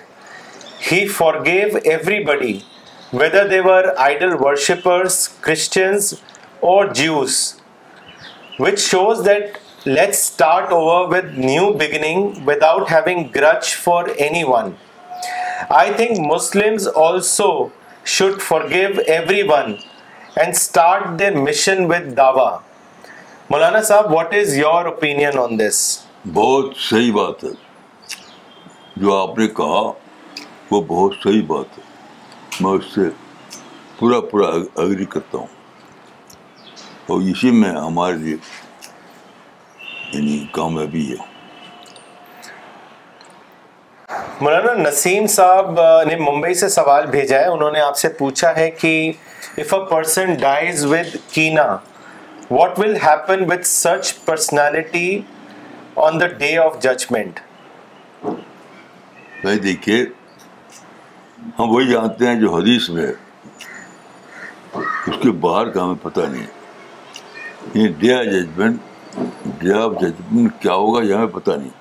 [0.91, 1.05] he
[1.45, 1.77] forgive
[2.25, 2.57] everybody
[3.21, 6.13] whether they're idol worshippers Christians
[6.73, 7.39] اور Jews
[8.59, 14.07] which shows that let start over with new beginning without having grudge for
[14.47, 14.71] anyone
[15.75, 17.45] I think Muslim also
[18.15, 18.89] should forgive
[19.49, 19.73] everyone
[20.41, 22.49] and start their mission with Dawa
[23.49, 25.79] Maulana sahab what is your opinion on this
[26.33, 27.49] بہت صحیح بات ہے
[29.01, 29.81] جو آپ نے کہا
[30.71, 31.83] وہ بہت صحیح بات ہے
[32.63, 33.07] میں اس سے
[33.99, 34.49] پورا پورا
[34.83, 36.71] اگری کرتا ہوں
[37.11, 38.35] اور اسی میں ہمارے لیے
[40.13, 41.26] یعنی کامیابی ہے
[44.41, 48.69] مولانا نسیم صاحب نے ممبئی سے سوال بھیجا ہے انہوں نے آپ سے پوچھا ہے
[48.81, 48.91] کہ
[49.61, 51.63] if a person dies with کینا
[52.49, 55.07] what will happen with such personality
[56.05, 57.39] on the day of judgment
[59.41, 60.03] بھائی دیکھیے
[61.59, 63.07] ہم وہی جانتے ہیں جو حدیث میں
[64.75, 69.17] اس کے باہر کا ہمیں پتہ نہیں day of judgment
[69.63, 71.76] day of judgment کیا ہوگا یہ ہمیں پتہ نہیں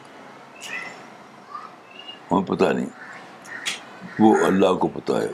[2.30, 2.86] ہمیں پتہ نہیں
[4.18, 5.26] وہ اللہ کو پتہ ہے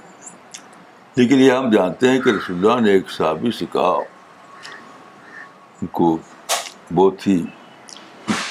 [1.17, 3.95] لیکن یہ ہم جانتے ہیں کہ رسول اللہ نے ایک صحابی سے کہا
[5.81, 6.17] ان کو
[6.95, 7.43] بہت ہی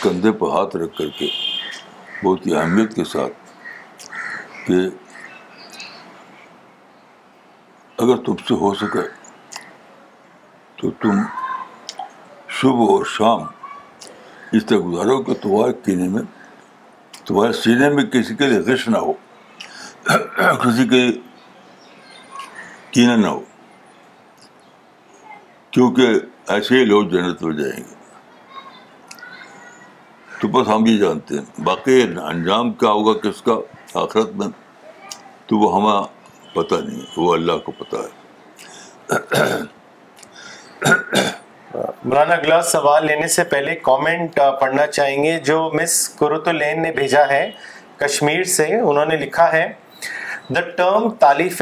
[0.03, 1.27] کندھے پہ ہاتھ رکھ کر کے
[2.23, 3.53] بہت ہی اہمیت کے ساتھ
[4.67, 4.79] کہ
[8.03, 9.07] اگر تم سے ہو سکے
[10.81, 11.21] تو تم
[12.61, 13.43] صبح اور شام
[14.57, 16.21] اس طرح گزارو کہ تمہارے کینے میں
[17.33, 19.13] وہ سینے میں کسی کے لیے غش نہ ہو
[20.63, 21.01] کسی کے
[22.93, 23.39] کینا نہ ہو
[25.73, 26.13] کیونکہ
[26.53, 27.99] ایسے ہی لوگ جنت میں جائیں گے
[30.41, 33.55] تو بس ہم یہ جانتے ہیں باقی انجام کیا ہوگا کس کا
[34.01, 34.47] آخرت میں
[35.47, 37.95] تو وہ ہمیں پتہ نہیں وہ اللہ کو پتہ
[39.27, 39.59] ہے
[41.73, 45.91] مولانا اگلا سوال لینے سے پہلے کامنٹ پڑھنا چاہیں گے جو مس
[46.77, 47.49] نے بھیجا ہے
[47.97, 49.67] کشمیر سے انہوں نے لکھا ہے
[51.19, 51.61] تالیف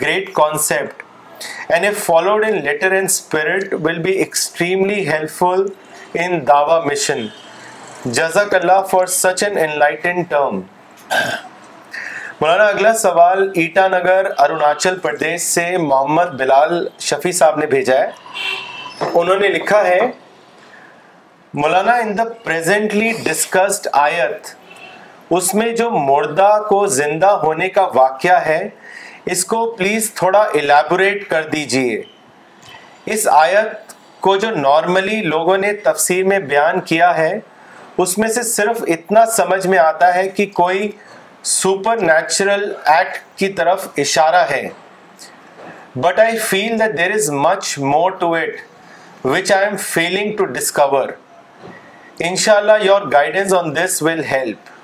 [0.00, 1.02] great concept
[1.70, 5.62] and if followed in letter and spirit will be extremely helpful
[6.24, 7.22] in dawa mission
[8.18, 10.64] jazakallah for such an enlightened term
[12.40, 19.06] مولانا اگلا سوال ایٹا نگر اروناچل پردیش سے محمد بلال شفی صاحب نے بھیجا ہے
[19.20, 19.98] انہوں نے لکھا ہے
[21.62, 24.50] مولانا ان دا پریزنٹلی ڈسکسڈ آیت
[25.38, 28.60] اس میں جو مردہ کو زندہ ہونے کا واقعہ ہے
[29.32, 31.96] اس کو پلیز تھوڑا الیبوریٹ کر دیجئے
[33.14, 33.92] اس آیت
[34.26, 37.32] کو جو نارملی لوگوں نے تفسیر میں بیان کیا ہے
[38.04, 40.90] اس میں سے صرف اتنا سمجھ میں آتا ہے کہ کوئی
[41.54, 44.68] سپر نیچرل ایکٹ کی طرف اشارہ ہے
[45.96, 50.44] but I feel that there is much more to it which I am feeling to
[50.58, 51.08] discover
[52.28, 54.74] ان شاء اللہ your guidance on this will help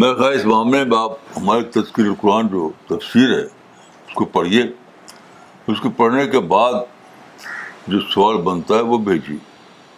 [0.00, 4.60] میں خیر اس معاملے میں آپ ہماری تذکر قرآن جو تفسیر ہے اس کو پڑھیے
[5.72, 6.72] اس کو پڑھنے کے بعد
[7.94, 9.36] جو سوال بنتا ہے وہ بھیجیے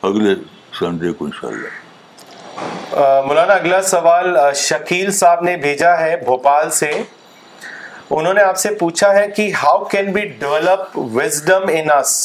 [0.00, 8.34] کو ان شاء اللہ مولانا اگلا سوال شکیل صاحب نے بھیجا ہے بھوپال سے انہوں
[8.38, 10.98] نے آپ سے پوچھا ہے کہ how can we develop
[11.76, 12.16] in us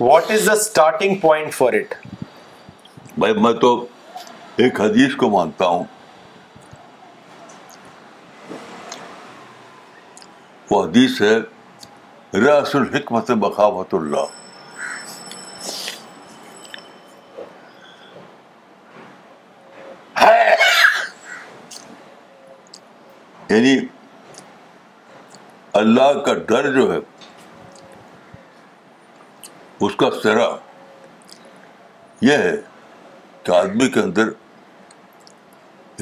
[0.00, 1.94] what is the starting point for it
[3.24, 3.72] بھائی میں تو
[4.64, 5.84] ایک حدیث کو مانتا ہوں
[10.70, 11.36] وہ حدیث ہے
[12.40, 14.38] رس الحکمت بخاوت اللہ
[23.50, 23.74] یعنی
[25.80, 26.98] اللہ کا ڈر جو ہے
[29.86, 30.46] اس کا سرا
[32.28, 32.54] یہ ہے
[33.44, 34.28] کہ آدمی کے اندر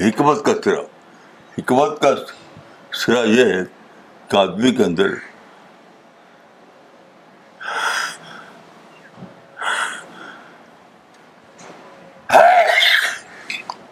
[0.07, 0.81] حکمت کا سرا
[1.59, 2.15] حکمت کا
[3.05, 3.63] سرا یہ ہے
[4.37, 5.11] آدمی کے اندر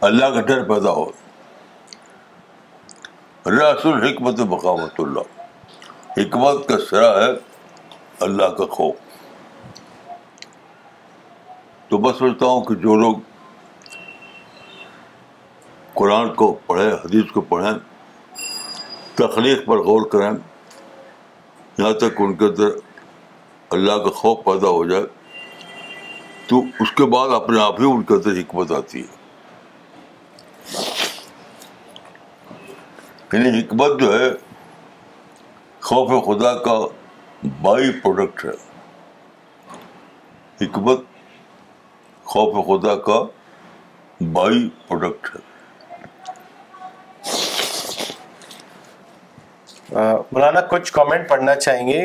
[0.07, 1.05] اللہ کا ڈر پیدا ہو
[3.45, 3.89] اللہ
[6.19, 7.31] حکمت کا سرا ہے
[8.27, 8.95] اللہ کا خوف
[11.89, 13.17] تو میں سمجھتا ہوں کہ جو لوگ
[15.95, 17.73] قرآن کو پڑھیں حدیث کو پڑھیں
[19.19, 20.31] تخلیق پر غور کریں
[21.79, 22.73] یہاں تک ان کے اندر
[23.77, 25.05] اللہ کا خوف پیدا ہو جائے
[26.49, 29.13] تو اس کے بعد اپنے آپ ہی ان کے اندر حکمت آتی ہے
[33.33, 34.29] یعنی حکمت جو ہے
[35.91, 36.77] خوف خدا کا
[37.63, 38.57] بائی پروڈکٹ ہے
[40.65, 41.01] حکمت
[42.35, 43.19] خوف خدا کا
[44.39, 44.59] بائی
[44.89, 45.43] پروڈکٹ ہے
[49.93, 52.01] مولانا کچھ کامنٹ پڑھنا چاہیں گے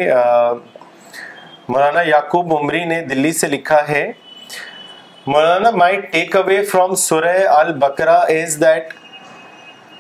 [1.68, 4.12] مولانا یعقوب عمری نے دلی سے لکھا ہے
[5.28, 8.94] Maulana my take away from سورہ is that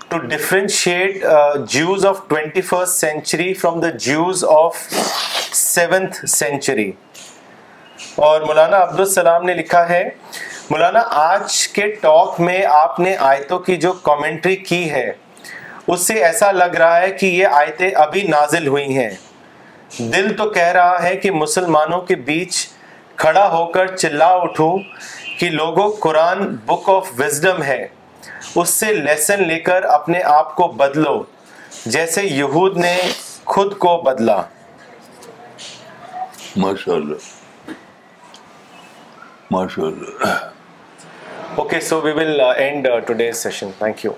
[0.09, 0.17] to
[1.69, 4.77] Jews of twenty first century from the Jews of
[5.55, 6.91] seventh century
[8.29, 10.03] اور مولانا عبد السلام نے لکھا ہے
[10.69, 15.11] مولانا آج کے ٹاک میں آپ نے آیتوں کی جو کامنٹری کی ہے
[15.89, 19.09] اس سے ایسا لگ رہا ہے کہ یہ آیتیں ابھی نازل ہوئی ہیں
[20.13, 22.67] دل تو کہہ رہا ہے کہ مسلمانوں کے بیچ
[23.23, 24.75] کھڑا ہو کر چلا اٹھو
[25.39, 27.83] کہ لوگوں قرآن بک آف وزڈم ہے
[28.55, 31.21] اس سے لیسن لے کر اپنے آپ کو بدلو
[31.93, 32.95] جیسے یہود نے
[33.53, 34.41] خود کو بدلا
[36.57, 36.95] ماشاء
[39.51, 40.49] ماشاء اللہ اللہ
[41.61, 44.09] okay so we will end today